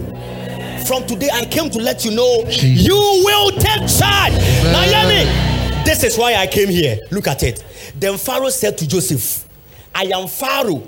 [0.86, 2.88] From today, I came to let you know Jesus.
[2.88, 4.34] you will take charge.
[4.66, 5.84] Now, hear me.
[5.84, 7.00] This is why I came here.
[7.12, 7.64] Look at it.
[7.98, 9.48] Then Pharaoh said to Joseph,
[9.94, 10.84] I am Pharaoh,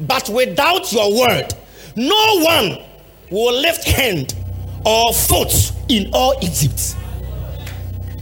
[0.00, 1.54] but without your word,
[1.96, 2.78] no one
[3.30, 4.34] will lift hand
[4.84, 6.96] or foot in all Egypt.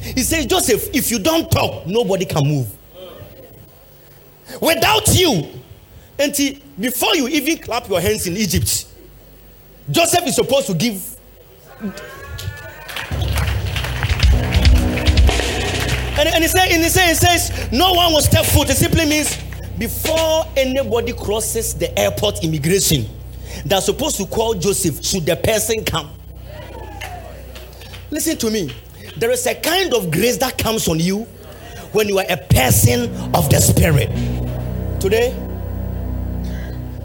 [0.02, 2.66] He says, Joseph, if you don't talk, nobody can move.
[4.60, 5.48] Without you,
[6.18, 6.34] and
[6.78, 8.86] before you even clap your hands in Egypt,
[9.90, 11.16] Joseph is supposed to give.
[16.18, 18.68] And, and he, say, and he, say, he says, no one will step foot.
[18.68, 19.38] It simply means
[19.78, 23.06] before anybody crosses the airport immigration,
[23.64, 26.10] they're supposed to call Joseph should the person come.
[28.10, 28.74] Listen to me.
[29.16, 31.26] There is a kind of grace that comes on you
[31.92, 34.08] when you are a person of the spirit.
[35.00, 35.34] Today,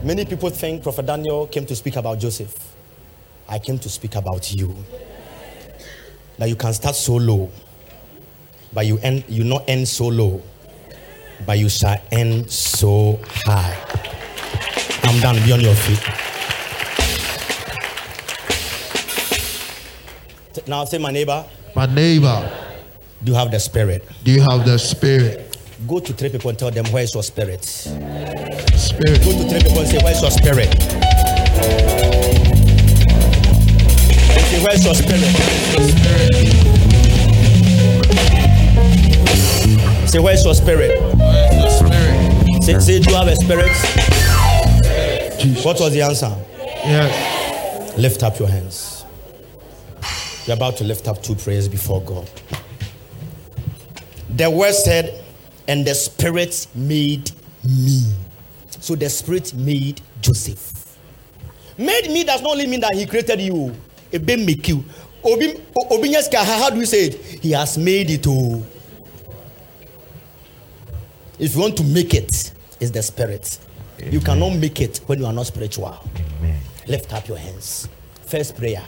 [0.03, 2.75] many people think Prophet Daniel came to speak about Joseph.
[3.47, 4.75] I came to speak about you.
[6.38, 7.49] That you can start so low,
[8.73, 10.41] but you end you not end so low,
[11.45, 13.77] but you shall end so high.
[15.03, 15.36] I'm done.
[15.45, 16.03] Be on your feet.
[20.67, 21.45] Now say my neighbor.
[21.75, 22.64] My neighbor.
[23.26, 24.07] Do you have the spirit?
[24.23, 25.57] Do you have the spirit?
[25.88, 27.65] Go to three people and tell them, Where's your spirit?
[27.65, 29.23] Spirit.
[29.23, 30.71] Go to three people and say, Where's your spirit?
[34.45, 35.26] Say, Where's your spirit?
[40.07, 41.01] Say, Where's your spirit?
[41.17, 42.63] Where's your spirit?
[42.63, 43.71] Say, say Do you have a spirit?
[45.41, 45.65] Jesus.
[45.65, 46.32] What was the answer?
[46.61, 47.97] Yes.
[47.97, 49.03] Lift up your hands.
[50.45, 52.30] You're about to lift up two prayers before God.
[54.36, 55.23] The word said,
[55.67, 57.31] and the spirit made
[57.63, 58.03] me.
[58.81, 60.97] So the spirit made Joseph.
[61.77, 63.73] Made me does not only mean that he created you.
[64.11, 64.83] It be make you.
[65.23, 67.15] How do you say it?
[67.41, 68.25] He has made it.
[68.27, 68.63] Oh.
[71.39, 73.57] If you want to make it, it's the spirit.
[73.99, 74.13] Amen.
[74.13, 75.97] You cannot make it when you are not spiritual.
[76.39, 76.59] Amen.
[76.88, 77.89] Lift up your hands.
[78.25, 78.83] First prayer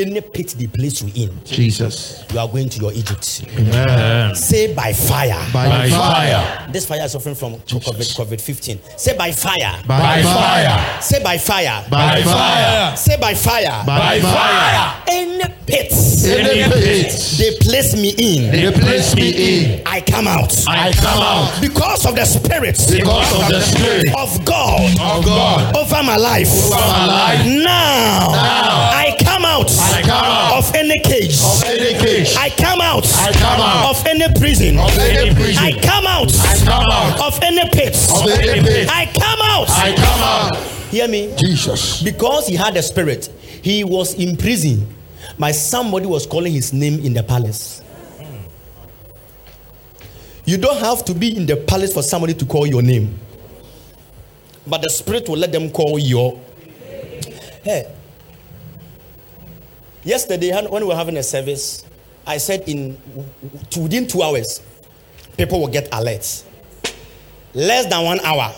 [0.00, 3.44] any pit they place you in, Jesus, you are going to your Egypt.
[3.56, 4.34] Amen.
[4.34, 5.38] Say by fire.
[5.52, 6.30] By, by fire.
[6.44, 6.72] fire.
[6.72, 8.78] This fire is suffering from COVID, COVID 15.
[8.96, 9.82] Say by fire.
[9.86, 11.02] By, by fire.
[11.02, 11.84] Say by fire.
[11.90, 12.96] By fire.
[12.96, 13.84] Say by fire.
[13.86, 15.02] By fire.
[15.08, 15.92] Any pit.
[16.24, 17.34] Any pit.
[17.38, 18.50] They place me in.
[18.52, 19.30] They place me
[19.76, 19.82] in.
[19.86, 20.52] I come out.
[20.68, 21.60] I come out.
[21.60, 22.78] Because of the spirit.
[22.90, 24.08] Because of the spirit.
[24.16, 24.90] Of God.
[25.00, 25.76] Of God.
[25.76, 26.48] Over my life.
[26.66, 27.46] Over my life.
[27.46, 28.30] Now.
[28.32, 28.90] Now.
[28.92, 29.19] I come
[29.60, 31.38] out I come out of any cage.
[31.40, 32.34] of any cage.
[32.36, 34.78] I come out, I come out of any prison.
[34.78, 35.64] of any prison.
[35.64, 37.96] I come out, I come out of any pit.
[38.10, 38.88] of any pit.
[38.90, 39.68] I come out.
[39.70, 40.56] I come out.
[40.90, 41.34] Hear me?
[41.36, 42.02] Jesus.
[42.02, 43.26] Because he had a spirit,
[43.62, 44.86] he was in prison.
[45.38, 47.82] My somebody was calling his name in the palace.
[50.44, 53.16] You don't have to be in the palace for somebody to call your name.
[54.66, 56.40] But the spirit will let them call your.
[57.62, 57.94] Hey.
[60.02, 61.84] Yesterday, when we were having a service,
[62.26, 62.96] I said in
[63.76, 64.62] within two hours,
[65.36, 66.44] people will get alerts.
[67.52, 68.54] Less than one hour,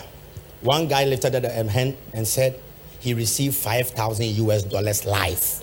[0.61, 2.59] one guy lifted a hand and said
[2.99, 5.61] he received 5,000 US dollars live.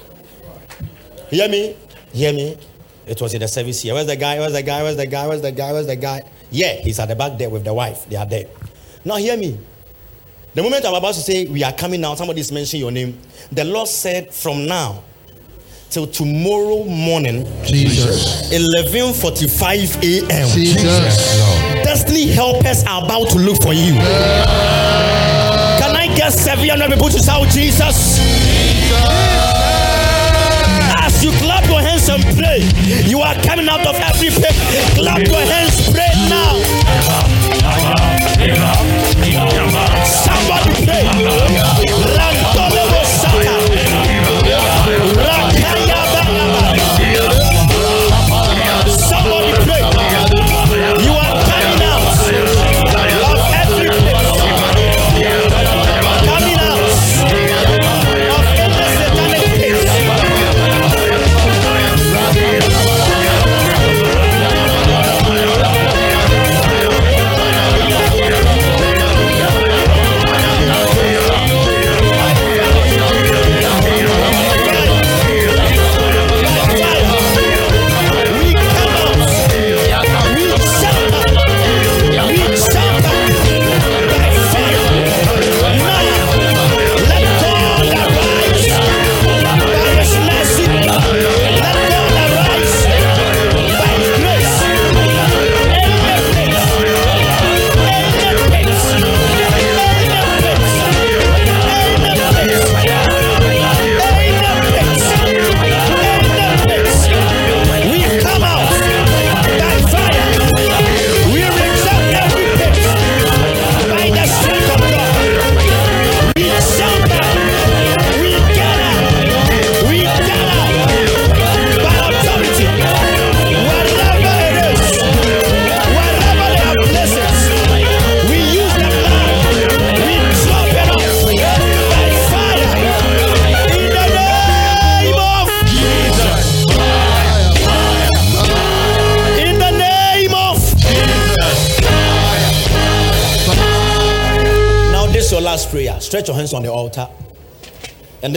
[1.31, 1.77] Hear me?
[2.13, 2.59] Hear me?
[3.07, 3.95] It was in the service here.
[3.95, 4.39] Where's the guy?
[4.39, 4.83] Where's the guy?
[4.83, 5.27] Where's the guy?
[5.27, 5.73] Where's the guy?
[5.73, 6.23] Where's the guy?
[6.51, 8.07] Yeah, he's at the back there with the wife.
[8.07, 8.45] They are there.
[9.05, 9.59] Now, hear me.
[10.55, 13.19] The moment I'm about to say we are coming out, somebody's mentioning your name.
[13.53, 15.05] The Lord said, from now
[15.91, 18.51] till tomorrow morning, Jesus.
[18.53, 20.49] 11:45 a.m.
[20.55, 21.43] Jesus.
[21.83, 23.95] Destiny helpers are about to look for you.
[25.81, 28.21] Can I get 700 people to shout Jesus?
[31.03, 32.63] As you clap your hands and pray,
[33.11, 34.55] you are coming out of every pit.
[34.95, 36.55] Clap your hands, pray now.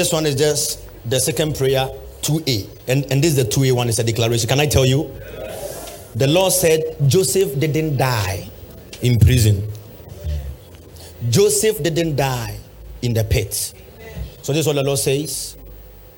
[0.04, 1.88] This one is just the second prayer,
[2.24, 2.68] 2A.
[2.90, 4.50] And, and this is the 2A one, is a declaration.
[4.50, 5.10] Can I tell you?
[6.16, 8.50] The Lord said Joseph didn't die
[9.02, 9.66] in prison,
[11.30, 12.58] Joseph didn't die
[13.02, 13.54] in the pit.
[14.42, 15.56] So, this is what the Lord says.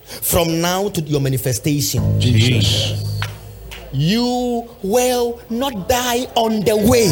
[0.03, 3.21] From now to your manifestation, Jesus.
[3.93, 7.05] you will not die on the way.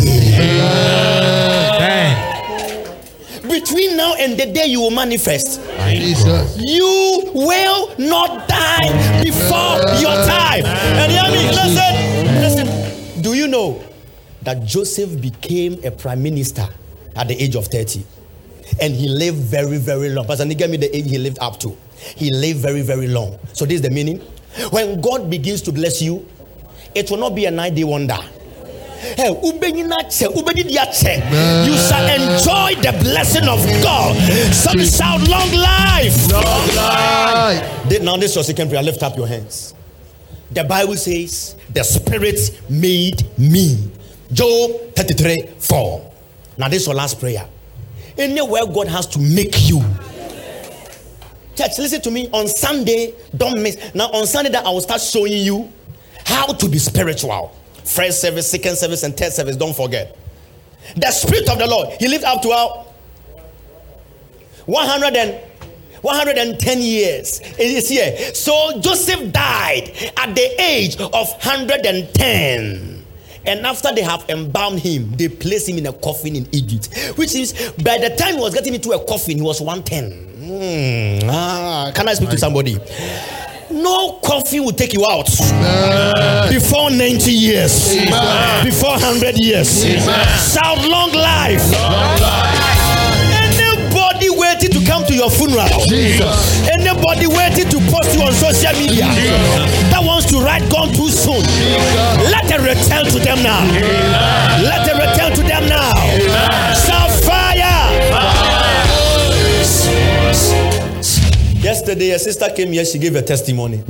[3.47, 5.61] Between now and the day you will manifest,
[6.00, 6.58] Jesus.
[6.58, 10.66] you will not die before your time.
[10.66, 13.22] And hear me, listen, listen.
[13.22, 13.84] Do you know
[14.44, 16.68] that Joseph became a prime minister
[17.16, 18.06] at the age of 30?
[18.82, 20.26] And he lived very, very long.
[20.26, 21.76] Pastor Nick, gave me the age he lived up to.
[21.98, 23.38] He lived very, very long.
[23.54, 24.20] So this is the meaning.
[24.72, 26.28] When God begins to bless you,
[26.96, 28.18] it will not be a nine day wonder.
[31.68, 34.16] You shall enjoy the blessing of God.
[34.54, 36.32] Some shout long life.
[36.76, 37.89] Life.
[37.89, 38.84] Th- Now, this is your second prayer.
[38.84, 39.74] Lift up your hands.
[40.51, 43.91] The Bible says, The Spirit made me.
[44.32, 46.12] Job 33 4.
[46.58, 47.47] Now, this is your last prayer.
[48.18, 49.82] Anywhere God has to make you.
[51.56, 52.30] Church, listen to me.
[52.32, 53.93] On Sunday, don't miss.
[53.93, 55.72] Now, on Sunday, that I will start showing you
[56.26, 57.56] how to be spiritual.
[57.86, 59.56] First service, second service, and third service.
[59.56, 60.18] Don't forget.
[60.96, 62.86] The Spirit of the Lord, He lived up to our
[64.66, 65.40] 100 and
[66.02, 67.40] 110 years.
[67.58, 68.16] Is here.
[68.34, 73.06] So joseph died at the age of 110
[73.46, 77.36] and after they have embalmed him they placed him in a coffin in egypt which
[77.36, 77.52] is
[77.84, 82.08] by the time he was getting into a coffin he was 110 Hmm, ah, can
[82.08, 82.78] i speak to somebody
[83.74, 85.30] no coffee will take you out.
[85.41, 86.53] Amen.
[86.53, 87.95] Before 90 years.
[87.95, 88.65] Amen.
[88.65, 89.84] Before 100 years.
[89.86, 90.28] Amen.
[90.38, 91.71] Shout long life.
[91.71, 92.74] Long life
[94.53, 95.67] waiting to come to your funeral.
[95.88, 96.67] Jesus.
[96.69, 99.89] Anybody waiting to post you on social media Jesus.
[99.89, 101.41] that wants to write gone too soon.
[101.41, 102.32] Jesus.
[102.32, 103.63] Let it return to them now.
[104.61, 106.03] Let it return to them now.
[111.94, 113.84] Yesterday, a sister came here, she gave a testimony.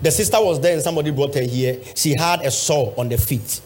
[0.00, 1.80] The sister was there and somebody brought her here.
[1.96, 3.60] She had a sore on the feet.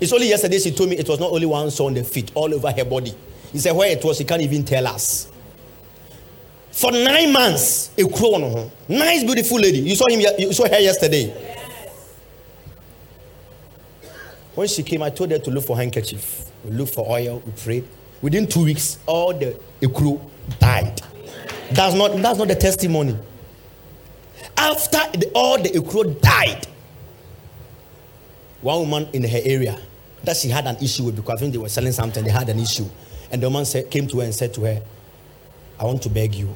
[0.00, 2.30] It's only yesterday she told me it was not only one sore on the feet,
[2.36, 3.12] all over her body.
[3.50, 5.28] He said where it was, she can't even tell us
[6.70, 11.28] for nine months a ho nice beautiful lady you saw him you saw her yesterday
[14.54, 17.84] when she came i told her to look for handkerchief we for oil we prayed
[18.20, 20.20] within two weeks all the ekuro
[20.58, 21.00] died
[21.72, 23.16] that's not that's not the testimony
[24.56, 26.66] after the, all the ekuro died
[28.60, 29.78] one woman in her area
[30.24, 32.48] that she had an issue with because i think they were selling something they had
[32.48, 32.86] an issue
[33.30, 34.80] and the woman said, came to her and said to her
[35.80, 36.54] i want to beg you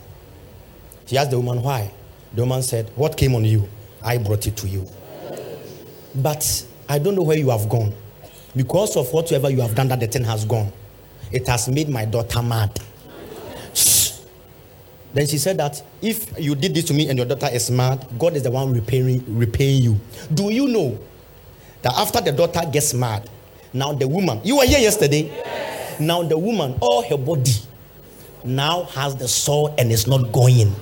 [1.11, 1.91] She asked the woman, Why?
[2.35, 3.69] The woman said, What came on you?
[4.01, 4.87] I brought it to you.
[6.15, 7.93] But I don't know where you have gone.
[8.55, 10.73] Because of whatever you have done, that the thing has gone.
[11.33, 12.79] It has made my daughter mad.
[15.11, 15.15] Shh.
[15.15, 18.07] Then she said that if you did this to me and your daughter is mad,
[18.19, 20.01] God is the one repaying, repaying you.
[20.33, 20.99] Do you know
[21.83, 23.29] that after the daughter gets mad,
[23.73, 25.23] now the woman, you were here yesterday.
[25.23, 26.01] Yes.
[26.01, 27.55] Now the woman, all her body
[28.45, 30.75] now has the soul and is not going.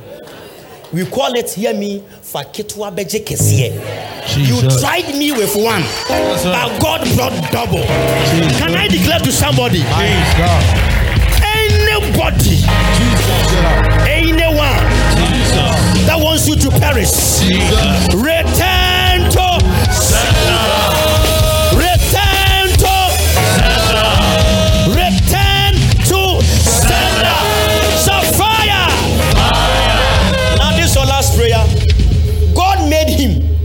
[0.92, 3.72] We call it, hear me, fakitwa Bejekesie.
[4.36, 7.82] You tried me with one, but God brought double.
[7.82, 8.58] Jesus.
[8.58, 9.82] Can I declare to somebody?
[11.44, 13.87] Anybody, anyone that wants
[16.48, 17.44] you to perish,
[18.14, 19.60] return to
[19.92, 20.88] sender.
[27.98, 28.88] So fire.
[29.36, 30.56] fire.
[30.56, 31.66] Now this is your last prayer.
[32.54, 33.56] God made him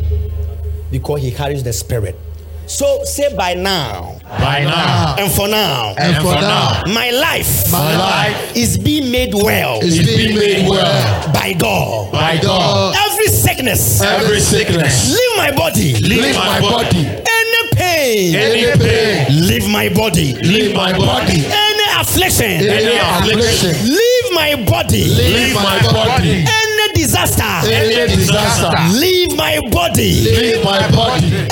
[0.91, 2.19] because he carries the spirit.
[2.67, 4.19] So say by now.
[4.43, 5.15] By now.
[5.17, 5.93] And for now.
[5.97, 6.81] And for now.
[6.87, 7.71] My life.
[7.71, 9.79] My life is being made well.
[9.81, 11.31] Is being made well.
[11.33, 12.11] By God.
[12.11, 12.95] By God.
[13.07, 14.01] Every sickness.
[14.01, 15.15] Every sickness.
[15.15, 15.93] Leave my body.
[15.95, 17.07] Leave my body.
[17.07, 18.35] Any pain.
[18.35, 19.47] Any pain.
[19.47, 20.33] Leave my body.
[20.35, 21.45] Leave my body.
[21.45, 22.51] Any affliction.
[22.67, 23.73] Any affliction.
[23.87, 25.05] Leave my body.
[25.05, 26.43] Leave my body.
[26.45, 27.43] Any disaster.
[27.71, 28.71] Any disaster.
[28.99, 30.21] Leave my body.
[30.21, 31.47] Leave my body.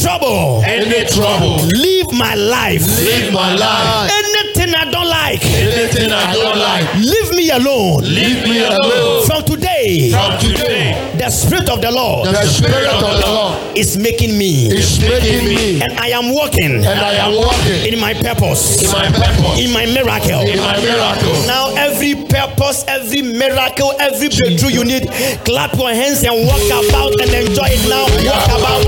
[0.00, 0.62] Any trouble.
[0.64, 1.56] Any trouble.
[1.76, 2.80] Leave my life.
[3.04, 4.10] Leave my life.
[4.10, 5.44] Anything I don't like.
[5.44, 6.94] Anything I don't like.
[6.94, 8.02] Leave me alone.
[8.04, 9.26] Leave me alone.
[9.26, 9.69] From today.
[9.80, 10.92] From today.
[11.16, 12.28] The spirit of the Lord.
[12.28, 14.68] The spirit of the Lord is making me.
[14.68, 15.80] Is making me.
[15.80, 16.84] And I am walking.
[16.84, 18.84] And I am walking in my purpose.
[18.84, 19.56] In my purpose.
[19.58, 20.44] In my miracle.
[20.44, 21.32] In my miracle.
[21.46, 25.08] Now every purpose, every miracle, every breakthrough you need,
[25.48, 28.04] clap your hands and walk about and enjoy it now.
[28.04, 28.84] Walk about.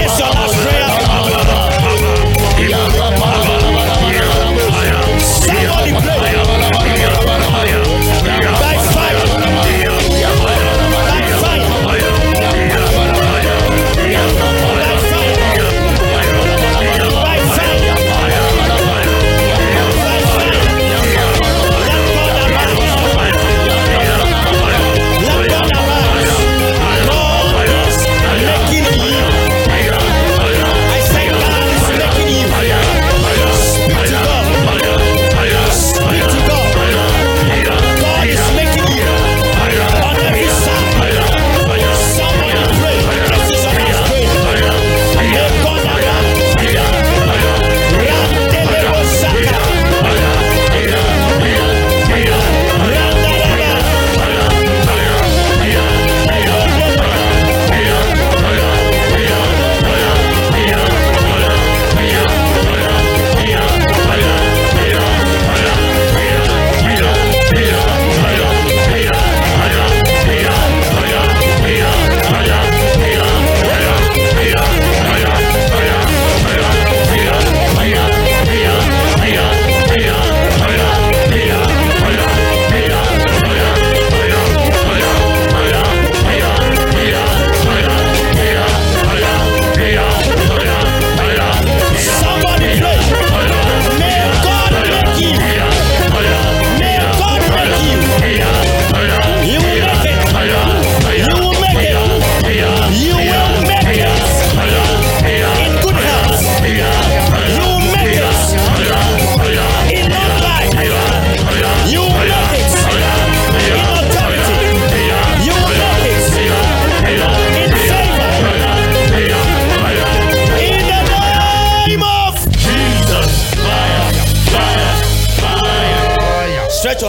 [0.00, 1.65] It's your last prayer.